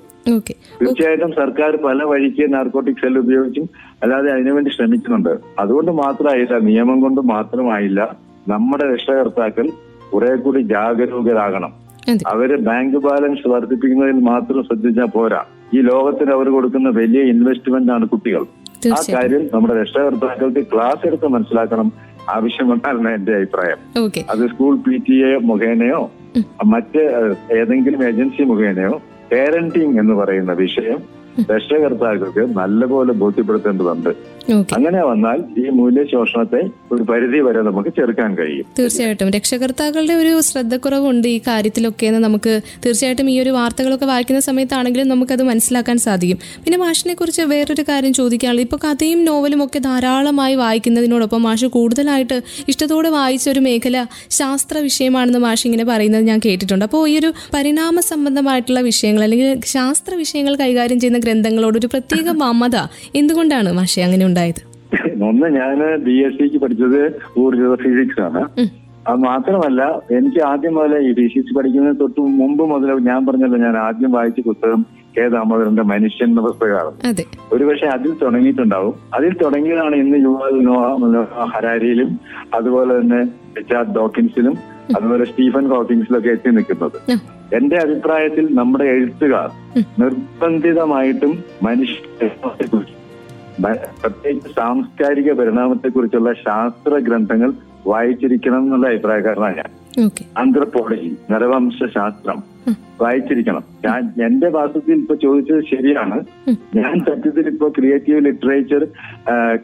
തീർച്ചയായിട്ടും 0.80 1.32
സർക്കാർ 1.32 1.76
പല 1.76 2.02
വഴിക്ക് 2.02 2.54
നാർക്കോട്ടിക് 2.54 2.96
സെൽ 2.96 3.18
ഉപയോഗിച്ചും 3.18 3.68
അല്ലാതെ 4.02 4.32
അതിനുവേണ്ടി 4.32 4.70
ശ്രമിക്കുന്നുണ്ട്. 4.70 5.38
അതുകൊണ്ട് 5.58 5.92
മാത്രമായില്ല 5.92 6.58
നിയമം 6.58 7.00
കൊണ്ട് 7.00 7.20
മാത്രമായില്ല 7.20 8.16
നമ്മുടെ 8.48 8.92
രക്ഷകർത്താക്കൾ 8.92 9.70
കുറെ 10.12 10.34
കൂടി 10.34 10.60
ജാഗരൂകരാകണം. 10.60 11.72
അവർ 12.26 12.60
ബാങ്ക് 12.60 12.96
ബാലൻസ് 12.96 13.48
വർദ്ധിപ്പിക്കുന്നതിൽ 13.48 14.12
മാത്രം 14.12 14.62
ശ്രദ്ധിച്ചാൽ 14.64 15.04
പോരാ. 15.04 15.44
ഈ 15.74 15.80
ലോകത്തിന് 15.80 16.30
അവർ 16.30 16.48
കൊടുക്കുന്ന 16.48 16.88
വലിയ 16.88 17.20
ഇൻവെസ്റ്റ്മെന്റ് 17.22 17.92
ആണ് 17.92 18.08
കുട്ടികൾ. 18.08 18.44
ആ 18.92 19.00
കാര്യം 19.12 19.50
നമ്മുടെ 19.54 19.80
രക്ഷകർത്താക്കൾക്ക് 19.80 20.66
ക്ലാസ് 20.66 21.06
എടുത്ത് 21.06 21.26
മനസ്സിലാക്കണം 21.26 21.92
ആവശ്യമെന്നാണ് 22.30 23.08
എന്റെ 23.14 23.36
അഭിപ്രായം. 23.36 23.78
അത് 24.30 24.48
സ്കൂൾ 24.48 24.76
പി 24.76 24.96
ടി 24.96 25.16
എ 25.24 25.38
മുഖേനയോ 25.38 26.10
മറ്റ് 26.66 27.02
ഏതെങ്കിലും 27.52 28.08
ഏജൻസി 28.08 28.42
മുഖേനയോ 28.42 28.94
പേരന്റിങ് 29.32 29.98
എന്ന് 29.98 30.14
പറയുന്ന 30.14 30.52
വിഷയം 30.52 31.00
രക്ഷകർത്താക്കൾക്ക് 31.52 32.42
നല്ലപോലെ 32.58 33.12
ബോധ്യപ്പെടുത്തേണ്ടതുണ്ട്. 33.12 34.40
അങ്ങനെ 34.72 35.04
വന്നാൽ 35.04 35.38
ഈ 35.58 35.68
മൂല്യശോഷണത്തെ 35.70 36.60
ഒരു 36.92 37.02
പരിധി 37.02 37.40
വരെ 37.40 37.62
നമുക്ക് 37.62 37.88
ചെറുക്കാൻ 37.88 38.30
കഴിയും. 38.38 38.64
തീർച്ചയായിട്ടും. 38.78 39.30
രക്ഷകർത്താക്കളുടെ 39.30 40.14
ഒരു 40.14 40.40
ശ്രദ്ധക്കുറവുണ്ട് 40.40 41.28
ഈ 41.28 41.38
കാര്യത്തിലൊക്കെ 41.38 42.06
എന്ന് 42.06 42.20
നമുക്ക് 42.20 42.60
തീർച്ചയായിട്ടും 42.86 43.30
ഈ 43.30 43.40
ഒരു 43.40 43.50
വാർത്തകളൊക്കെ 43.50 44.06
വായിക്കുന്ന 44.06 44.40
സമയത്താണെങ്കിലും 44.40 45.08
നമുക്കത് 45.08 45.42
മനസ്സിലാക്കാൻ 45.42 45.98
സാധിക്കും. 45.98 46.38
പിന്നെ 46.64 46.78
മാഷിനെ 46.78 47.14
കുറിച്ച് 47.14 47.42
വേറൊരു 47.42 47.84
കാര്യം 47.88 48.12
ചോദിക്കാനുള്ളത്. 48.12 48.62
ഇപ്പോൾ 48.62 48.80
കഥയും 48.86 49.24
നോവലും 49.24 49.64
ഒക്കെ 49.64 49.78
ധാരാളമായി 49.78 50.54
വായിക്കുന്നതിനോടൊപ്പം 50.54 51.42
മാഷ് 51.42 51.66
കൂടുതലായിട്ട് 51.66 52.42
ഇഷ്ടത്തോടെ 52.68 53.08
വായിച്ച 53.08 53.48
ഒരു 53.48 53.60
മേഖല 53.60 54.06
ശാസ്ത്ര 54.30 54.78
വിഷയമാണെന്ന് 54.78 55.38
മാഷ് 55.38 55.66
ഇങ്ങനെ 55.66 55.84
പറയുന്നത് 55.84 56.22
ഞാൻ 56.22 56.40
കേട്ടിട്ടുണ്ട്. 56.46 56.84
അപ്പോൾ 56.84 57.08
ഈ 57.08 57.18
ഒരു 57.18 57.32
പരിണാമ 57.54 58.00
സംബന്ധമായിട്ടുള്ള 58.00 58.80
വിഷയങ്ങൾ 58.80 59.22
അല്ലെങ്കിൽ 59.22 59.60
ശാസ്ത്ര 59.66 60.14
വിഷയങ്ങൾ 60.14 60.56
കൈകാര്യം 60.56 61.00
ചെയ്യുന്ന 61.00 61.20
ഗ്രന്ഥങ്ങളോട് 61.30 61.78
ഒരു 61.78 61.86
പ്രത്യേക 61.86 62.28
മമത. 62.42 62.76
എന്തുകൊണ്ടാണ് 63.14 63.72
മാഷെ 63.72 64.02
അങ്ങനെ 64.08 64.26
ഉണ്ടായത്? 64.26 64.62
ഒന്ന് 65.28 65.48
ഞാൻ 65.58 65.96
ബി 66.06 66.14
എസ് 66.26 66.38
സിക്ക് 66.38 66.58
പഠിച്ചത് 66.62 67.02
ഊർജ 67.38 67.62
ഫിസിക്സ് 67.82 68.20
ആണ്. 68.20 68.42
അത് 69.08 69.18
മാത്രമല്ല 69.18 69.82
എനിക്ക് 70.16 70.40
ആദ്യം 70.44 70.74
മുതലേ 70.74 70.98
ഈ 71.08 71.12
ഫിസിക്സ് 71.18 71.54
പഠിക്കുന്നതിന് 71.58 72.00
തൊട്ട് 72.00 72.20
മുമ്പ് 72.40 72.64
മുതൽ 72.70 72.90
ഞാൻ 73.08 73.20
പറഞ്ഞല്ലോ 73.26 73.58
ഞാൻ 73.58 73.76
ആദ്യം 73.76 74.10
വായിച്ച 74.12 74.40
പുസ്തകം 74.46 74.80
കെ 75.16 75.24
ദാമോദരന്റെ 75.28 75.84
മനുഷ്യൻ 75.92 76.28
എന്ന 76.28 76.40
പുസ്തകമാണ്. 76.40 77.24
ഒരുപക്ഷെ 77.52 77.86
അതിൽ 77.86 78.12
തുടങ്ങിയിട്ടുണ്ടാവും. 78.22 78.94
അതിൽ 79.14 79.32
തുടങ്ങിയതാണ് 79.42 79.96
ഇന്ന് 79.96 80.18
യുവൽ 80.26 80.58
ഹരാരിയിലും 81.54 82.10
അതുപോലെ 82.54 82.92
തന്നെ 83.00 83.20
റിച്ചാർഡ് 83.58 83.94
ഡോക്കിൻസിലും 83.96 84.54
അതുപോലെ 84.96 85.24
സ്റ്റീഫൻ 85.24 85.66
ഹോക്കിൻസിലൊക്കെ 85.68 86.28
എത്തി 86.28 86.50
നിൽക്കുന്നത്. 86.56 86.98
എന്റെ 87.56 87.76
അഭിപ്രായത്തിൽ 87.76 88.54
നമ്മുടെ 88.54 88.84
എഴുത്തുകാർ 88.84 89.48
നിർബന്ധിതമായിട്ടും 89.98 91.44
മനുഷ്യ 91.62 92.28
പ്രത്യേകിച്ച് 94.02 94.54
സാംസ്കാരിക 94.54 95.32
പരിണാമത്തെ 95.32 95.88
കുറിച്ചുള്ള 95.88 96.32
ശാസ്ത്ര 96.32 96.98
ഗ്രന്ഥങ്ങൾ 96.98 97.52
വായിച്ചിരിക്കണം 97.86 98.58
എന്നുള്ള 98.58 98.86
അഭിപ്രായക്കാരനാണ് 98.88 99.56
ഞാൻ. 99.56 99.70
ആന്ത്രപ്പോളജി 100.38 101.16
നരവംശ 101.30 101.78
ശാസ്ത്രം 101.94 102.38
വായിച്ചിരിക്കണം. 103.00 103.64
ഞാൻ 103.84 104.00
എന്റെ 104.26 104.48
വാസ്തവത്തിൽ 104.48 104.92
ഇപ്പൊ 104.92 105.14
ചോദിച്ചത് 105.14 105.62
ശരിയാണ്. 105.64 106.16
ഞാൻ 106.74 107.00
സത്യത്തിൽ 107.00 107.48
ഇപ്പൊ 107.48 107.68
ക്രിയേറ്റീവ് 107.68 108.24
ലിറ്ററേച്ചർ 108.24 108.82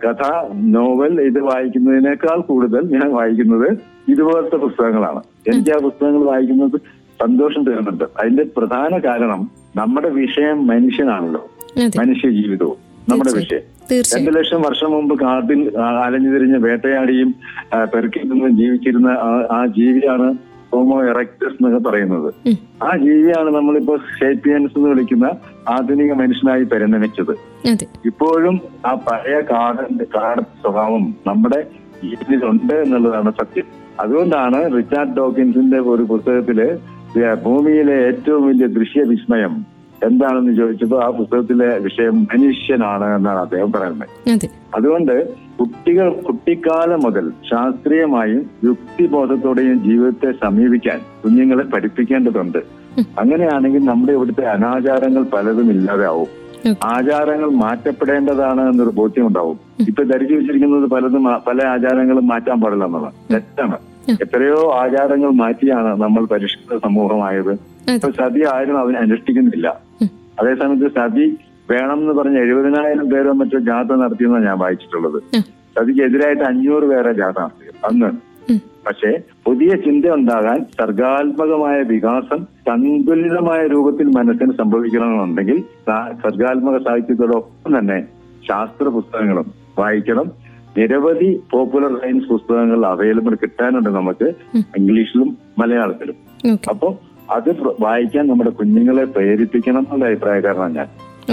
കഥ 0.05 0.23
നോവൽ 0.53 1.21
ഇത് 1.21 1.41
വായിക്കുന്നതിനേക്കാൾ 1.41 2.41
കൂടുതൽ 2.41 2.83
ഞാൻ 2.97 3.13
വായിക്കുന്നത് 3.13 3.69
ഇതുപോലത്തെ 4.09 4.57
പുസ്തകങ്ങളാണ്. 4.57 5.23
എനിക്ക് 5.47 5.71
ആ 5.71 5.79
പുസ്തകങ്ങൾ 5.83 6.25
വായിക്കുന്നത് 6.25 6.81
സന്തോഷം 7.23 7.65
തരുന്നുണ്ട്. 7.65 8.05
അതിന്റെ 8.05 8.47
പ്രധാന 8.57 8.99
കാരണം 8.99 9.51
നമ്മുടെ 9.77 10.09
വിഷയം 10.09 10.67
മനുഷ്യനാണല്ലോ. 10.67 11.51
മനുഷ്യ 12.01 12.29
ജീവിതവും 12.29 12.77
നമ്മുടെ 13.09 13.31
വിഷയം. 13.39 13.61
രണ്ടു 14.17 14.31
ലക്ഷം 14.31 14.63
വർഷം 14.63 14.91
മുമ്പ് 14.91 15.21
കാട്ടിൽ 15.21 15.79
അലഞ്ഞു 15.79 16.31
തിരിഞ്ഞ് 16.31 16.59
വേട്ടയാടിയും 16.59 17.35
ആ, 17.75 17.85
പെറുക്കിൽ 17.85 18.29
നിന്നും 18.29 18.57
ജീവിച്ചിരുന്ന 18.57 19.09
ആ- 19.53 19.67
ജീവിയാണ് 19.67 20.35
ഹോമോ 20.73 21.05
എറക്ടസ് 21.05 21.65
എന്നൊക്കെ 21.65 21.89
പറയുന്നത്. 21.89 22.35
ആ 22.83 22.97
ജീവിയാണ് 22.97 23.51
നമ്മളിപ്പോ 23.51 23.97
ഷേപ്പിയൻസ് 23.97 24.79
എന്ന് 24.79 24.89
വിളിക്കുന്ന 24.89 25.31
ആധുനിക 25.69 26.13
മനുഷ്യനായി 26.13 26.65
പരിണമിച്ചത്. 26.65 27.31
ഇപ്പോഴും 28.05 28.61
ആ 28.87 28.95
പഴയ 28.95 29.41
കാടന്റെ 29.41 30.05
കാട് 30.05 30.41
സ്വഭാവം 30.41 31.15
നമ്മുടെ 31.27 31.67
ജീവിതത്തിലുണ്ട് 32.05 32.75
എന്നുള്ളതാണ് 32.75 33.31
സത്യം. 33.31 33.65
അതുകൊണ്ടാണ് 34.01 34.77
റിച്ചാർഡ് 34.77 35.17
ഡോക്കിൻസിന്റെ 35.17 35.79
ഒരു 35.79 36.03
പുസ്തകത്തിൽ 36.03 36.79
ഭൂമിയിലെ 37.45 37.97
ഏറ്റവും 38.09 38.43
വലിയ 38.49 38.67
ദൃശ്യ 38.77 39.03
വിസ്മയം 39.13 39.55
എന്താണെന്ന് 40.07 40.53
ചോദിച്ചപ്പോൾ 40.53 41.05
ആ 41.05 41.09
പുസ്തകത്തിലെ 41.19 41.69
വിഷയം 41.87 42.17
മനുഷ്യനാണ് 42.31 43.07
എന്നാണ് 43.17 43.41
അദ്ദേഹം 43.45 43.73
പറയുന്നത്. 43.73 44.49
അതുകൊണ്ട് 44.77 45.15
കുട്ടികൾ 45.61 46.09
കുട്ടിക്കാലം 46.27 47.01
മുതൽ 47.05 47.27
ശാസ്ത്രീയമായും 47.51 48.43
യുക്തിബോധത്തോടെയും 48.65 49.79
ജീവിതത്തെ 49.87 50.31
സമീപിക്കാൻ 50.43 50.99
കുഞ്ഞുങ്ങളെ 51.23 51.65
പഠിപ്പിക്കേണ്ടതുണ്ട്. 51.75 52.61
അങ്ങനെയാണെങ്കിൽ 53.23 53.83
നമ്മുടെ 53.85 54.13
ഇവിടുത്തെ 54.13 54.45
അനാചാരങ്ങൾ 54.55 55.25
പലതും 55.35 55.71
ഇല്ലാതാവും. 55.77 56.29
ആചാരങ്ങൾ 56.93 57.51
മാറ്റപ്പെടേണ്ടതാണ് 57.65 58.63
എന്നൊരു 58.71 58.93
ബോധ്യം 59.01 59.27
ഉണ്ടാവും 59.27 59.59
ഇപ്പൊ 59.91 60.03
ധരിച്ചു 60.03 60.35
വെച്ചിരിക്കുന്നത് 60.35 60.87
പലതും 60.95 61.25
പല 61.49 61.59
ആചാരങ്ങളും 61.75 62.27
മാറ്റാൻ 62.33 62.61
പാടില്ല 62.61 62.85
എന്നുള്ളത് 62.85 63.13
തെറ്റാണ്. 63.35 63.77
എത്രയോ 64.11 64.73
ആചാരങ്ങൾ 64.73 65.31
മാറ്റിയാണ് 65.31 66.03
നമ്മൾ 66.03 66.25
പരിഷ്കൃത 66.25 66.79
സമൂഹമായത്. 66.79 67.53
ഇപ്പൊ 67.91 68.11
സതി 68.11 68.45
ആരും 68.55 68.79
അവന് 68.79 68.97
അനുഷ്ഠിക്കുന്നില്ല. 68.97 69.81
അതേസമയത്ത് 70.41 70.95
സതി 70.95 71.39
വേണം 71.71 72.01
എന്ന് 72.01 72.13
പറഞ്ഞ 72.13 72.39
എഴുപതിനായിരം 72.39 73.11
പേരോ 73.11 73.33
മറ്റോ 73.33 73.59
ജാഥ 73.59 73.95
നടത്തിയെന്നാണ് 73.95 74.47
ഞാൻ 74.47 74.59
വായിച്ചിട്ടുള്ളത്. 74.59 75.23
സതിക്കെതിരായിട്ട് 75.79 76.43
അഞ്ഞൂറ് 76.43 76.85
പേരെ 76.85 77.13
ജാഥ 77.13 77.41
നടത്തി. 77.41 77.87
അന്ന്. 77.87 78.27
പക്ഷേ 78.87 79.19
പുതിയ 79.47 79.69
ചിന്ത 79.69 80.07
ഉണ്ടാകാൻ 80.07 80.65
സർഗാത്മകമായ 80.81 81.83
വികാസം 81.83 82.45
സന്തുലിതമായ 82.45 83.67
രൂപത്തിൽ 83.67 84.05
മനസ്സിന് 84.05 84.53
സംഭവിക്കണമെന്നുണ്ടെങ്കിൽ 84.53 85.61
സർഗാത്മക 86.23 86.83
സാഹിത്യത്തോടൊപ്പം 86.83 87.79
തന്നെ 87.79 88.01
ശാസ്ത്ര 88.49 88.89
പുസ്തകങ്ങളും 88.89 89.53
വായിക്കണം. 89.79 90.46
നിരവധി 90.77 91.41
പോപ്പുലർ 91.51 91.93
സയൻസ് 91.95 92.25
പുസ്തകങ്ങൾ 92.25 92.87
അവൈലബിൾ 92.87 93.35
കിട്ടാനുണ്ട് 93.35 93.91
നമുക്ക് 93.91 94.33
ഇംഗ്ലീഷിലും 94.79 95.39
മലയാളത്തിലും. 95.59 96.15
അപ്പോൾ 96.71 96.71
അപ്പൊ 96.71 96.95
അത് 97.31 97.55
വായിക്കാൻ 97.81 98.27
നമ്മുടെ 98.27 98.51
കുഞ്ഞുങ്ങളെ 98.51 99.05
പ്രേരിപ്പിക്കണം 99.05 99.79
എന്നുള്ള 99.79 100.05
അഭിപ്രായക്കാരനാണ് 100.05 100.75
ഞാൻ. 100.75 100.89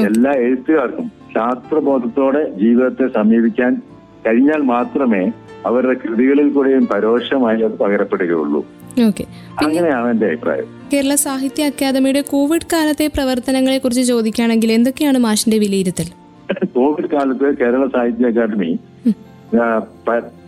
എല്ലാ 0.06 0.32
എഴുത്തുകാർക്കും 0.32 1.12
ശാസ്ത്രബോധത്തോടെ 1.36 2.50
ജീവിതത്തെ 2.50 3.08
സമീപിക്കാൻ 3.08 3.82
കഴിഞ്ഞാൽ 4.28 4.62
മാത്രമേ 4.62 5.32
അവരുടെ 5.66 5.94
കൃതികളിൽ 5.94 6.50
കൂടെയും 6.50 6.88
പരോക്ഷമായി 6.88 7.62
അത് 7.62 7.78
പകരപ്പെടുകയുള്ളൂ. 7.78 8.66
അങ്ങനെയാണ് 9.66 10.12
എന്റെ 10.12 10.26
അഭിപ്രായം. 10.26 10.66
കേരള 10.94 11.16
സാഹിത്യ 11.16 11.66
അക്കാദമിയുടെ 11.66 12.22
കോവിഡ് 12.22 12.68
കാലത്തെ 12.74 13.08
പ്രവർത്തനങ്ങളെ 13.08 13.78
കുറിച്ച് 13.78 14.02
ചോദിക്കുകയാണെങ്കിൽ 14.02 14.72
എന്തൊക്കെയാണ് 14.72 15.18
മാഷിന്റെ 15.18 15.58
വിലയിരുത്തൽ? 15.58 16.10
കോവിഡ് 16.66 17.10
കാലത്ത് 17.10 17.58
കേരള 17.58 17.88
സാഹിത്യ 17.88 18.26
അക്കാദമി 18.26 18.80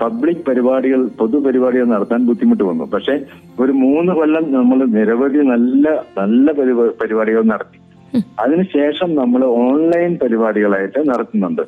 പബ്ലിക് 0.02 0.46
പരിപാടികൾ 0.48 1.08
പൊതുപരിപാടികൾ 1.08 1.86
നടത്താൻ 1.86 2.26
ബുദ്ധിമുട്ട് 2.26 2.63
വന്നു. 2.63 2.84
പക്ഷെ 2.84 3.26
ഒരു 3.60 3.72
മൂന്ന് 3.72 4.12
കൊല്ലം 4.12 4.54
നമ്മൾ 4.54 4.86
നിരവധി 4.86 5.38
നല്ല 5.38 6.04
നല്ല 6.18 6.52
പരിപാ- 6.52 6.91
പരിപാടികൾ 7.02 7.44
നടത്തി. 7.44 7.80
അതിനുശേഷം 8.39 9.15
നമ്മൾ 9.15 9.46
ഓൺലൈൻ 9.46 10.18
പരിപാടികളായിട്ട് 10.24 11.10
നടത്തുന്നുണ്ട്. 11.10 11.62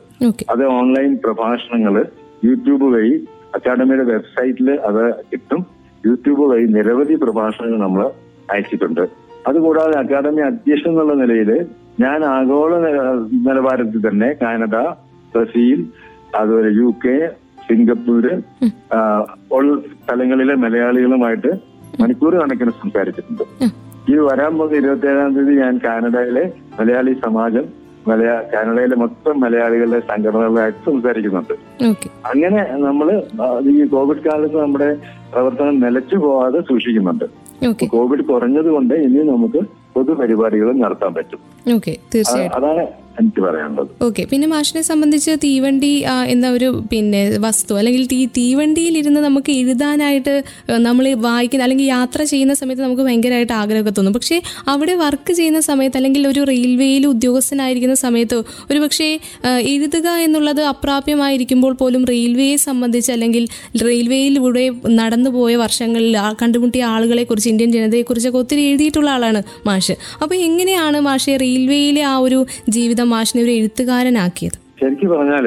അത് 0.50 0.66
ഓൺലൈൻ 0.66 1.18
പ്രഭാഷണങ്ങൾ 1.24 2.06
യൂട്യൂബ് 2.46 2.84
വഴി 2.84 3.28
അക്കാഡമിയുടെ 3.56 4.04
വെബ്സൈറ്റിൽ 4.04 4.72
അത് 4.72 5.16
കിട്ടും. 5.16 5.66
യൂട്യൂബ് 6.06 6.42
വഴി 6.42 6.66
നിരവധി 6.66 7.16
പ്രഭാഷണങ്ങൾ 7.16 7.80
നമ്മൾ 7.80 8.10
അയച്ചിട്ടുണ്ട്. 8.52 9.02
അതുകൂടാതെ 9.48 10.00
അക്കാദമി 10.00 10.42
അധ്യക്ഷൻ 10.42 10.90
എന്നുള്ള 10.90 11.14
നിലയിൽ 11.14 11.66
ഞാൻ 12.00 12.24
ആഗോള 12.24 12.78
നില- 12.78 13.50
നിലവാരത്തിൽ 13.50 14.10
തന്നെ 14.10 14.36
കാനഡ 14.42 14.76
ബ്രസീൽ 15.36 15.86
അതുപോലെ 16.42 16.70
യു 16.80 16.88
കെ 17.04 17.16
സിംഗപ്പൂര് 17.68 18.34
ഉള്ള 19.56 19.74
സ്ഥലങ്ങളിലെ 20.04 20.56
മലയാളികളുമായിട്ട് 20.64 21.52
മണിക്കൂർ 22.02 22.34
കണക്കിന് 22.42 22.74
സംസാരിച്ചിട്ടുണ്ട്. 22.82 23.44
ഈ 24.12 24.16
വരാൻ 24.28 24.52
പോകുന്ന 24.58 24.80
ഇരുപത്തി 24.82 25.08
ഏഴാം 25.12 25.32
തീയതി 25.36 25.54
ഞാൻ 25.64 25.74
കാനഡയിലെ 25.86 26.44
മലയാളി 26.80 27.14
സമാജം 27.26 27.66
മലയാ 28.10 28.36
കാനഡയിലെ 28.54 28.96
മൊത്തം 29.02 29.36
മലയാളികളുടെ 29.44 30.00
സംഘടനകളായിട്ട് 30.10 30.82
സംസാരിക്കുന്നുണ്ട്. 30.90 31.56
അങ്ങനെ 32.32 32.62
നമ്മൾ 32.86 33.08
ഈ 33.72 33.74
കോവിഡ് 33.94 34.24
കാലത്ത് 34.28 34.58
നമ്മുടെ 34.64 34.90
പ്രവർത്തനം 35.34 35.76
നിലച്ചു 35.86 36.18
പോവാതെ 36.26 36.60
സൂക്ഷിക്കുന്നുണ്ട്. 36.70 37.26
കോവിഡ് 37.96 38.26
കുറഞ്ഞത് 38.32 38.70
കൊണ്ട് 38.76 38.96
ഇനി 39.08 39.22
നമുക്ക് 39.34 39.62
പൊതുപരിപാടികളും 39.96 40.80
നടത്താൻ 40.84 41.12
പറ്റും. 41.18 41.42
ഓക്കെ 41.76 41.96
തീർച്ചയായും 42.14 42.56
അതാണ് 42.60 42.86
എനിക്ക് 43.22 43.42
പറയാനുള്ളത്. 43.44 43.88
ഓക്കെ 44.06 44.24
പിന്നെ 44.32 44.48
മാഷിനെ 44.52 44.82
സംബന്ധിച്ച് 44.90 45.32
തീവണ്ടി 45.44 45.90
എന്ന 46.34 46.50
ഒരു 46.56 46.68
പിന്നെ 46.92 47.22
വസ്തു 47.46 47.74
അല്ലെങ്കിൽ 47.80 48.04
തീ 48.12 48.20
തീവണ്ടിയിൽ 48.36 48.96
ഇരുന്ന് 49.00 49.22
നമുക്ക് 49.26 49.52
എഴുതാനായിട്ട് 49.62 50.34
നമ്മൾ 50.88 51.06
വായിക്കുന്ന 51.24 51.64
അല്ലെങ്കിൽ 51.68 51.86
യാത്ര 51.86 52.20
ചെയ്യുന്ന 52.32 52.56
സമയത്ത് 52.60 52.84
നമുക്ക് 52.86 53.04
ഭയങ്കരമായിട്ട് 53.08 53.54
ആഗ്രഹമൊക്കെ 53.62 53.94
തോന്നും. 54.00 54.16
പക്ഷേ 54.18 54.38
അവിടെ 54.74 54.96
വർക്ക് 55.02 55.32
ചെയ്യുന്ന 55.40 55.62
സമയത്ത് 55.70 55.98
അല്ലെങ്കിൽ 56.00 56.28
ഒരു 56.32 56.44
റെയിൽവേയിൽ 56.52 57.08
ഉദ്യോഗസ്ഥനായിരിക്കുന്ന 57.14 57.96
സമയത്ത് 58.04 58.38
ഒരു 58.70 58.82
പക്ഷേ 58.84 59.08
എഴുതുക 59.74 60.08
എന്നുള്ളത് 60.26 60.62
അപ്രാപ്യമായിരിക്കുമ്പോൾ 60.74 61.74
പോലും 61.82 62.06
റെയിൽവേയെ 62.12 62.60
സംബന്ധിച്ച് 62.68 63.12
അല്ലെങ്കിൽ 63.18 63.44
റെയിൽവേയിലൂടെ 63.88 64.66
നടന്നു 65.00 65.32
പോയ 65.38 65.56
വർഷങ്ങളിൽ 65.64 66.16
ആ 66.26 66.28
കണ്ടുമുട്ടിയ 66.44 66.86
ആളുകളെ 66.94 67.26
കുറിച്ച് 67.32 67.52
ഇന്ത്യൻ 67.56 67.74
ജനതയെക്കുറിച്ചൊക്കെ 67.78 68.42
ഒത്തിരി 68.44 68.64
എഴുതിയിട്ടുള്ള 68.70 69.10
ആളാണ് 69.18 69.44
മാഷ്. 69.72 69.98
അപ്പോൾ 70.22 70.38
എങ്ങനെയാണ് 70.50 71.02
മാഷെ 71.10 71.36
റെയിൽവേയിലെ 71.58 72.02
ആ 72.02 72.16
ഒരു 72.18 72.40
ജീവിതം 72.70 73.08
മാഷിനെ 73.10 73.44
ഒരു 73.44 73.52
എഴുത്തുകാരനാക്കിയത്. 73.52 74.58
ശരിക്കും 74.82 75.10
പറഞ്ഞാൽ 75.10 75.46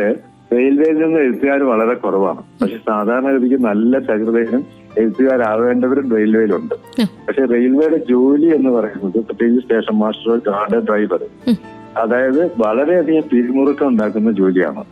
റെയിൽവേയിൽ 0.53 0.97
നിന്ന് 1.03 1.19
എഴുത്തുകാർ 1.21 1.61
വളരെ 1.63 1.95
കുറവാണ്. 1.95 2.43
പക്ഷെ 2.61 2.79
സാധാരണഗതിക്ക് 2.89 3.59
നല്ല 3.65 3.99
ചരിതയും 3.99 4.63
എഴുത്തുകാരാവേണ്ടവരും 4.99 6.07
റെയിൽവേയിലുണ്ട്. 6.17 6.75
പക്ഷെ 7.27 7.45
റെയിൽവേയുടെ 7.45 7.99
ജോലി 8.11 8.49
എന്ന് 8.57 8.71
പറയുന്നത് 8.71 9.19
പ്രത്യേകിച്ച് 9.29 9.63
സ്റ്റേഷൻ 9.67 9.97
മാസ്റ്റർ 9.99 10.39
ഗാർഡ് 10.49 10.81
ഡ്രൈവർ 10.89 11.23
അതായത് 11.97 12.43
വളരെയധികം 12.59 13.25
പിരിമുറുക്കം 13.33 13.89
ഉണ്ടാക്കുന്ന 13.89 14.33
ജോലിയാണ്. 14.33 14.83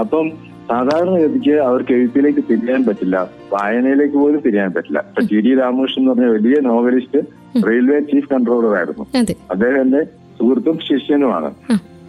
അപ്പം 0.00 0.26
സാധാരണഗതിക്ക് 0.70 1.54
അവർക്ക് 1.68 1.92
എഴുത്തിലേക്ക് 1.92 2.42
തിരിയാൻ 2.50 2.84
പറ്റില്ല 2.84 3.16
വായനയിലേക്ക് 3.52 4.14
പോലും 4.14 4.40
തിരിയാൻ 4.46 4.70
പറ്റില്ല. 4.72 4.98
ഇപ്പൊ 5.08 5.22
ടി 5.30 5.38
ഡി 5.40 5.52
രാമകൃഷ്ണൻ 5.60 6.02
എന്ന് 6.02 6.12
പറഞ്ഞ 6.12 6.28
വലിയ 6.36 6.56
നോവലിസ്റ്റ് 6.68 7.20
റെയിൽവേ 7.68 7.98
ചീഫ് 8.10 8.28
കൺട്രോളർ 8.34 8.74
ആയിരുന്നു 8.78 9.04
അതെ. 9.20 9.34
അദ്ദേഹം 9.50 9.80
എന്റെ 9.80 10.02
സുഹൃത്തും 10.42 10.76
ശിഷ്യനുമാണ്. 10.86 11.50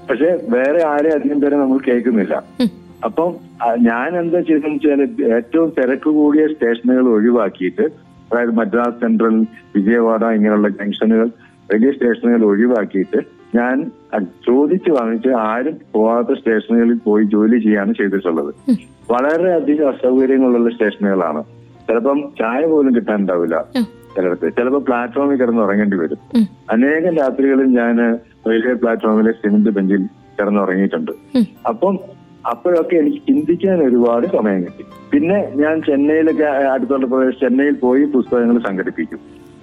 പക്ഷെ 0.08 0.30
വേറെ 0.50 0.80
ആരെ 0.88 1.10
അധികം 1.16 1.38
പേരെ 1.42 1.58
നമ്മൾ 1.58 1.78
കേൾക്കുന്നില്ല. 1.86 2.36
അപ്പം 3.08 3.30
ഞാൻ 3.84 4.10
എന്താ 4.20 4.40
ചെയ്തെന്ന് 4.42 4.78
വെച്ചാൽ 4.78 5.02
ഏറ്റവും 5.36 5.70
തിരക്ക് 5.78 6.10
കൂടിയ 6.18 6.44
സ്റ്റേഷനുകൾ 6.52 7.06
ഒഴിവാക്കിയിട്ട് 7.14 7.86
അതായത് 8.28 8.54
മദ്രാസ് 8.60 9.00
സെൻട്രൽ 9.02 9.36
വിജയവാഡ 9.76 10.24
ഇങ്ങനെയുള്ള 10.36 10.70
ജംഗ്ഷനുകൾ 10.78 11.28
വലിയ 11.70 11.92
സ്റ്റേഷനുകൾ 11.92 12.44
ഒഴിവാക്കിയിട്ട് 12.48 13.20
ഞാൻ 13.56 13.76
ചോദിച്ചു 14.46 14.92
വാങ്ങിച്ച് 14.92 15.32
ആരും 15.46 15.76
പോവാത്ത 15.94 16.38
സ്റ്റേഷനുകളിൽ 16.40 16.98
പോയി 17.06 17.26
ജോലി 17.34 17.58
ചെയ്യാണ് 17.66 17.94
ചെയ്തിട്ടുള്ളത് 18.00 18.52
വളരെയധികം 19.10 19.90
അസൗകര്യങ്ങളുള്ള 19.90 20.70
സ്റ്റേഷനുകളാണ് 20.74 21.42
ചിലപ്പം 21.88 22.20
ചായ 22.40 22.62
പോലും 22.68 22.92
കിട്ടാനുണ്ടാവില്ല 22.96 23.56
ആ. 23.76 23.84
ചിലടത്ത്. 24.16 24.48
ചിലപ്പോൾ 24.58 24.82
പ്ലാറ്റ്ഫോമിൽ 24.88 25.38
കിടന്ന് 25.42 25.62
ഉറങ്ങേണ്ടി 25.66 25.98
വരും. 26.02 26.20
അനേകം 26.74 27.14
രാത്രികളിൽ 27.22 27.70
ഞാൻ 27.80 27.96
റെയിൽവേ 28.50 28.74
പ്ലാറ്റ്ഫോമിലെ 28.82 29.32
സിമന്റ് 29.42 29.72
ബെഞ്ചിൽ 29.78 30.04
കിടന്നുറങ്ങിയിട്ടുണ്ട്. 30.38 31.12
അപ്പം 31.72 31.96
അപ്പോഴൊക്കെ 32.52 32.96
എനിക്ക് 33.02 33.20
ചിന്തിക്കാൻ 33.28 33.78
ഒരുപാട് 33.88 34.26
സമയം 34.38 34.60
കിട്ടി. 34.64 34.84
പിന്നെ 35.12 35.38
ഞാൻ 35.62 35.76
ചെന്നൈയിലൊക്കെ 35.88 36.48
അടുത്തുള്ള 36.74 37.06
പ്രദേശം 37.12 37.40
ചെന്നൈയിൽ 37.44 37.76
പോയി 37.86 38.04
പുസ്തകങ്ങൾ 38.16 38.58
സംഘടിപ്പിക്കും. 38.68 39.20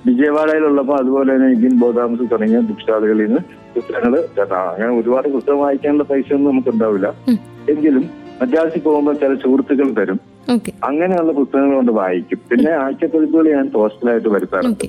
വിജയവാഡയിലുള്ളപ്പോൾ 0.07 0.97
അതുപോലെ 1.01 1.31
തന്നെ 1.35 1.49
ഇന്ത്യൻ 1.55 1.75
ബോധാംസ് 1.81 2.27
തുടങ്ങിയ 2.31 2.61
ബുക്ക് 2.69 2.81
സ്റ്റാളുകളിൽ 2.81 3.27
നിന്ന് 3.27 3.41
പുസ്തകങ്ങൾ 3.75 4.15
അങ്ങനെ 4.71 4.91
ഒരുപാട് 5.01 5.29
പുസ്തകം 5.35 5.61
വായിക്കാനുള്ള 5.65 6.05
പൈസ 6.11 6.33
ഒന്നും 6.37 6.51
നമുക്ക് 6.53 6.71
ഉണ്ടാവില്ല 6.75 7.09
എങ്കിലും 7.73 8.05
മദ്രാസിൽ 8.41 8.81
പോകുമ്പോൾ 8.81 9.15
ചില 9.23 9.35
സുഹൃത്തുക്കൾ 9.43 9.89
തരും. 10.01 10.19
അങ്ങനെയുള്ള 10.85 11.33
പുസ്തകങ്ങൾ 11.33 11.75
കൊണ്ട് 11.75 11.93
വായിക്കും. 11.93 12.39
പിന്നെ 12.51 12.71
ആഴ്ചപ്പതിപ്പുകൾ 12.71 13.55
ഞാൻ 13.55 13.71
പോസ്റ്റലായിട്ട് 13.71 14.29
വരുത്താറുണ്ട്. 14.29 14.85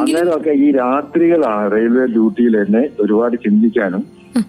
അന്നേരമൊക്കെ 0.00 0.50
ഈ 0.50 0.72
രാത്രികളാണ് 0.72 1.72
റെയിൽവേ 1.72 2.06
ഡ്യൂട്ടിയിൽ 2.06 2.56
എന്നെ 2.56 2.88
ഒരുപാട് 3.00 3.36
ചിന്തിക്കാനും 3.36 4.04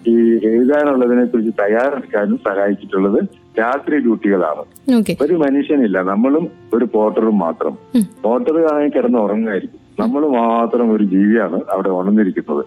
ഈ 0.06 0.14
എഴുതാനുള്ളതിനെ 0.44 1.24
കുറിച്ച് 1.24 1.52
തയ്യാറെടുക്കാനും 1.62 2.36
സഹായിച്ചിട്ടുള്ളത് 2.36 3.24
രാത്രി 3.58 3.96
ഡ്യൂട്ടികളാണ്. 3.98 4.64
ഒരു 5.22 5.34
മനുഷ്യനില്ല. 5.34 6.02
നമ്മളും 6.02 6.48
ഒരു 6.74 6.84
പോർട്ടറും 6.84 7.38
മാത്രം. 7.38 7.78
പോർട്ടർ 8.22 8.88
കിടന്ന് 8.96 9.18
ഉറങ്ങുമായിരിക്കും. 9.18 9.80
നമ്മൾ 10.00 10.26
മാത്രം 10.26 10.92
ഒരു 10.92 11.04
ജീവിയാണ് 11.04 11.60
അവിടെ 11.70 11.90
ഉണർന്നിരിക്കുന്നത്. 11.90 12.64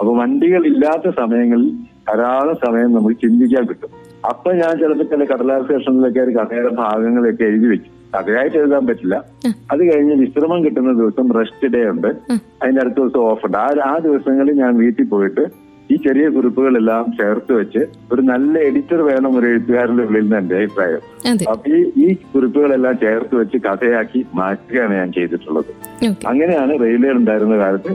അപ്പൊ 0.00 0.16
വണ്ടികൾ 0.16 0.66
ഇല്ലാത്ത 0.66 1.12
സമയങ്ങളിൽ 1.16 1.70
ധാരാളം 2.08 2.56
സമയം 2.66 2.94
നമുക്ക് 2.94 3.16
ചിന്തിക്കാൻ 3.16 3.64
കിട്ടും. 3.64 3.99
അപ്പൊ 4.28 4.52
ഞാൻ 4.52 4.78
ചിലപ്പോൾ 4.78 5.04
ചില 5.04 5.24
കടലാസ് 5.24 5.72
കഷ്ണങ്ങളിലൊക്കെ 5.72 6.20
ഒരു 6.20 6.30
കഥയുടെ 6.30 6.74
ഭാഗങ്ങളൊക്കെ 6.74 7.44
എഴുതി 7.44 7.66
വെച്ചു. 7.66 8.16
കഥയായിട്ട് 8.16 8.56
എഴുതാൻ 8.56 8.86
പറ്റില്ല. 8.86 9.24
അത് 9.46 9.94
കഴിഞ്ഞ് 9.94 10.14
വിശ്രമം 10.14 10.64
കിട്ടുന്ന 10.64 10.92
ദിവസം 10.92 11.32
റെസ്റ്റ് 11.32 11.72
ഡേ 11.72 11.90
ഉണ്ട്. 11.90 12.08
അതിന്റെ 12.62 12.80
അടുത്ത 12.80 12.94
ദിവസം 12.94 13.20
ഓഫ് 13.20 13.46
ഉണ്ട്. 13.46 13.58
ആ 13.58 13.68
ആ 13.84 13.98
ദിവസങ്ങളിൽ 13.98 14.52
ഞാൻ 14.52 14.76
വീട്ടിൽ 14.76 15.04
പോയിട്ട് 15.04 15.69
ഈ 15.92 15.96
ചെറിയ 16.04 16.26
കുറിപ്പുകളെല്ലാം 16.34 17.04
ചേർത്ത് 17.20 17.52
വെച്ച് 17.60 17.80
ഒരു 18.12 18.22
നല്ല 18.30 18.54
എഡിറ്റർ 18.68 19.00
വേണം 19.08 19.32
ഒരു 19.38 19.46
എഴുത്തുകാരന്റെ 19.52 20.04
ഉള്ളിൽ 20.08 20.22
നിന്ന് 20.24 20.36
എന്റെ 20.40 20.56
അഭിപ്രായം. 20.60 21.02
അപ്പൊ 21.52 21.70
ഈ 21.76 21.80
ഈ 22.04 22.08
കുറിപ്പുകളെല്ലാം 22.34 22.94
ചേർത്ത് 23.04 23.34
വെച്ച് 23.40 23.58
കഥയാക്കി 23.66 24.20
മാറ്റുകയാണ് 24.40 24.94
ഞാൻ 25.00 25.10
ചെയ്തിട്ടുള്ളത്. 25.18 25.70
അങ്ങനെയാണ് 26.32 26.72
റെയിൽവേ 26.84 27.12
ഉണ്ടായിരുന്ന 27.20 27.58
കാലത്ത് 27.64 27.92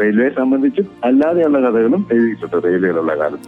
റെയിൽവേ 0.00 0.26
സംബന്ധിച്ചും 0.38 0.86
അല്ലാതെയുള്ള 1.08 1.58
കഥകളും 1.66 2.02
എഴുതിയിട്ടുണ്ട് 2.14 2.56
റെയിൽവേയിലുള്ള 2.66 3.12
കാലത്ത്. 3.20 3.46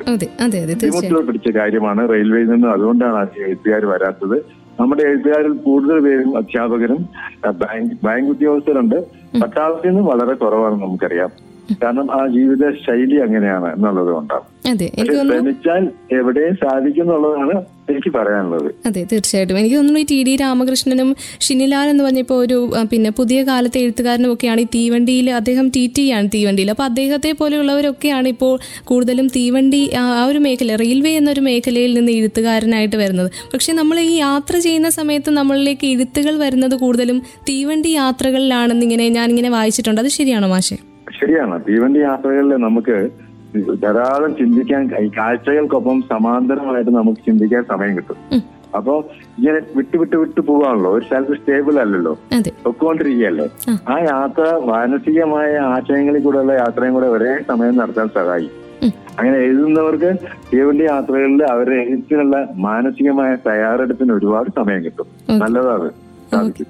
ബുദ്ധിമുട്ടുകൾ 0.85 1.27
പിടിച്ച 1.31 1.51
കാര്യമാണ് 1.59 2.03
റെയിൽവേയിൽ 2.13 2.49
നിന്നും 2.55 2.71
അതുകൊണ്ടാണ് 2.77 3.19
അധികം 3.25 3.49
എഴുത്തുകാർ 3.51 3.85
വരാത്തത്. 3.95 4.37
നമ്മുടെ 4.81 5.03
എഴുത്തുകാരിൽ 5.09 5.53
കൂടുതൽ 5.67 5.99
പേരും 6.07 6.31
അധ്യാപകരും 6.41 7.03
ബാങ്ക് 7.63 7.93
ബാങ്ക് 8.07 8.31
ഉദ്യോഗസ്ഥരുണ്ട്. 8.35 8.99
പട്ടാളത്തിൽ 9.43 9.89
നിന്നും 9.91 10.07
വളരെ 10.13 10.35
കുറവാണ് 10.43 10.77
നമുക്കറിയാം. 10.83 11.31
കാരണം 11.83 12.13
ആ 12.13 12.27
ജീവിത 12.27 12.71
ശൈലി 12.71 13.17
അങ്ങനെയാണ് 13.17 13.73
എന്നുള്ളത് 13.73 14.09
കൊണ്ടാണ്. 14.09 14.45
ശ്രമിച്ചാൽ 15.33 15.89
എവിടെയും 16.13 16.55
സാധിക്കും 16.55 17.03
എന്നുള്ളതാണ് 17.03 17.65
എനിക്ക് 17.91 18.19
പറയാനുള്ളത്. 18.19 18.75
അതെ 18.87 19.07
തീർച്ചയായിട്ടും. 19.13 19.59
എനിക്ക് 19.59 19.77
തോന്നുന്നു 19.77 20.01
ഈ 20.01 20.07
ടി 20.11 20.23
ഡി 20.23 20.37
രാമകൃഷ്ണനും 20.37 21.17
ഷിനിലാൽ 21.41 21.89
എന്ന് 21.89 22.05
പറഞ്ഞപ്പോൾ 22.05 22.35
ഒരു 22.35 22.71
പിന്നെ 22.93 23.11
പുതിയ 23.11 23.43
കാലത്തെ 23.43 23.79
എഴുത്തുകാരനും 23.79 24.33
ഒക്കെയാണ് 24.33 24.61
ഈ 24.61 24.65
തീവണ്ടിയിൽ 24.65 25.31
അദ്ദേഹം 25.31 25.69
ടി 25.69 25.93
ടി 25.97 26.11
ആണ് 26.11 26.29
തീവണ്ടിയിൽ 26.35 26.71
അപ്പോൾ 26.71 26.83
അദ്ദേഹത്തെ 26.83 27.33
പോലെയുള്ളവരൊക്കെയാണ് 27.33 28.29
ഇപ്പോൾ 28.29 28.59
കൂടുതലും 28.85 29.27
തീവണ്ടി 29.27 29.91
ആ 29.95 30.03
ആ 30.03 30.27
ഒരു 30.27 30.39
മേഖല 30.39 30.77
റെയിൽവേ 30.77 31.11
എന്നൊരു 31.11 31.41
മേഖലയിൽ 31.41 31.95
നിന്ന് 31.95 32.13
എഴുത്തുകാരനായിട്ട് 32.13 32.97
വരുന്നത്. 32.97 33.31
പക്ഷേ 33.53 33.73
നമ്മൾ 33.73 34.01
ഈ 34.01 34.15
യാത്ര 34.17 34.59
ചെയ്യുന്ന 34.59 34.89
സമയത്ത് 34.89 35.31
നമ്മളിലേക്ക് 35.31 35.87
എഴുത്തുകൾ 35.87 36.39
വരുന്നത് 36.39 36.75
കൂടുതലും 36.75 37.23
തീവണ്ടി 37.49 37.89
യാത്രകളിലാണെന്നിങ്ങനെ 37.89 39.09
ഞാനിങ്ങനെ 39.09 39.49
വായിച്ചിട്ടുണ്ട്. 39.49 40.01
അത് 40.01 40.09
ശരിയാണോ 40.09 40.49
മാഷെ? 40.49 40.96
ശരിയാണ്. 41.21 41.61
തീവണ്ടി 41.69 42.01
യാത്രകളിൽ 42.01 42.49
നമുക്ക് 42.49 43.11
ധാരാളം 43.83 44.37
ചിന്തിക്കാൻ 44.37 44.97
ഈ 44.99 45.11
കാഴ്ചകൾക്കൊപ്പം 45.19 46.03
സമാന്തരമായിട്ട് 46.03 46.91
നമുക്ക് 46.91 47.19
ചിന്തിക്കാൻ 47.27 47.65
സമയം 47.65 47.97
കിട്ടും. 47.97 48.17
അപ്പൊ 48.77 49.05
ഇങ്ങനെ 49.39 49.61
വിട്ടു 49.77 49.97
വിട്ടു 49.97 50.17
വിട്ടു 50.17 50.41
പോവാണല്ലോ 50.41 50.93
ഒരു 50.93 51.05
സ്ഥലത്ത് 51.05 51.37
സ്റ്റേബിൾ 51.37 51.79
അല്ലല്ലോ. 51.79 52.13
ഒക്കൊണ്ടിരിക്കുകയല്ലേ 52.13 52.51
പൊക്കോണ്ടിരിക്കുകയല്ലേ? 52.65 53.51
ആ. 53.89 53.99
യാത്ര 53.99 54.61
മാനസികമായ 54.65 55.57
ആശയങ്ങളിൽ 55.57 56.23
കൂടെയുള്ള 56.23 56.53
യാത്രയും 56.53 56.95
കൂടെ 56.95 57.07
ഒരേ 57.07 57.39
സമയം 57.49 57.77
നടത്താൻ 57.77 58.09
സഹായിക്കും. 58.15 58.67
അങ്ങനെ 59.19 59.39
എഴുതുന്നവർക്ക് 59.39 60.15
തീവണ്ടി 60.55 60.85
യാത്രകളിൽ 60.85 61.45
അവരുടെ 61.45 61.77
എഴുത്തിനുള്ള 61.77 62.49
മാനസികമായ 62.55 63.37
തയ്യാറെടുപ്പിന് 63.47 64.13
ഒരുപാട് 64.13 64.51
സമയം 64.57 64.85
കിട്ടും. 64.85 65.07
നല്ലതാണ്. 65.39 65.91
ഓക്കെ. 66.35 66.65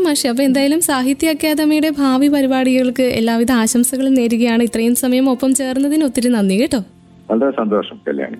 മാഷി. 0.00 0.26
അപ്പോൾ 0.28 0.42
എന്തായാലും 0.42 0.80
സാഹിത്യ 0.80 1.30
അക്കാദമിയുടെ 1.30 1.90
ഭാവി 1.90 2.28
പരിപാടികൾക്ക് 2.28 3.02
എല്ലാവിധ 3.02 3.52
ആശംസകളും 3.52 4.14
നേരുകയാണ്. 4.14 4.62
ഇത്രയും 4.62 4.94
സമയം 4.94 5.30
ഒപ്പം 5.30 5.54
ചേർന്നതിന് 5.54 6.04
ഒത്തിരി 6.04 6.28
നന്ദി 6.28 6.60
കേട്ടോ. 6.60 6.78
വളരെ 7.30 7.50
സന്തോഷം 7.50 8.00
കല്യാണി. 8.08 8.36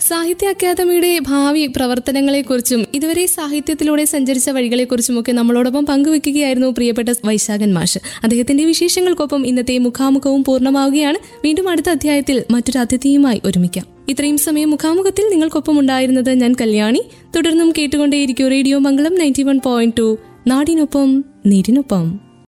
സാഹിത്യ 0.00 0.48
അക്കാദമിയുടെ 0.48 1.18
ഭാവി 1.18 1.66
പ്രവർത്തനങ്ങളെക്കുറിച്ചും 1.66 2.86
ഇതുവരെ 2.94 3.26
സാഹിത്യത്തിലൂടെ 3.26 4.04
സഞ്ചരിച്ച 4.04 4.50
വഴികളെക്കുറിച്ചുമൊക്കെ 4.50 5.32
നമ്മളോടൊപ്പം 5.32 5.86
പങ്കുവെക്കുകയായിരുന്നു 5.86 6.66
പ്രിയപ്പെട്ട 6.66 7.08
വൈശാഖൻ 7.24 7.74
മാഷ്. 7.74 7.98
അദ്ദേഹത്തിന്റെ 8.22 8.64
വിശേഷങ്ങൾക്കൊപ്പം 8.64 9.46
ഇന്നത്തെ 9.46 9.78
മുഖാമുഖവും 9.78 10.44
പൂർണമാവുകയാണ്. 10.44 11.18
വീണ്ടും 11.44 11.68
അടുത്ത 11.68 11.90
അധ്യായത്തിൽ 11.90 12.44
മറ്റൊരു 12.50 12.78
അതിഥിയുമായി 12.78 13.42
ഒരുമിക്കാം. 13.44 13.97
ഇത്രയും 14.08 14.36
സമയം 14.36 14.70
മുഖാമുഖത്തിൽ 14.70 15.30
നിങ്ങൾക്കൊപ്പം 15.30 15.78
ഉണ്ടായിരുന്നത് 15.78 16.30
ഞാൻ 16.30 16.54
കല്യാണി. 16.60 17.02
തുടർന്നും 17.36 17.72
കേട്ടുകൊണ്ടേയിരിക്കും 17.78 18.48
radio 18.48 18.78
Mangalam 18.78 19.14
ninety 19.14 19.42
one 19.42 19.60
point 19.64 19.96
two 19.98 20.18
നാടിനൊപ്പം 20.46 21.24
നീരിനൊപ്പം. 21.46 22.27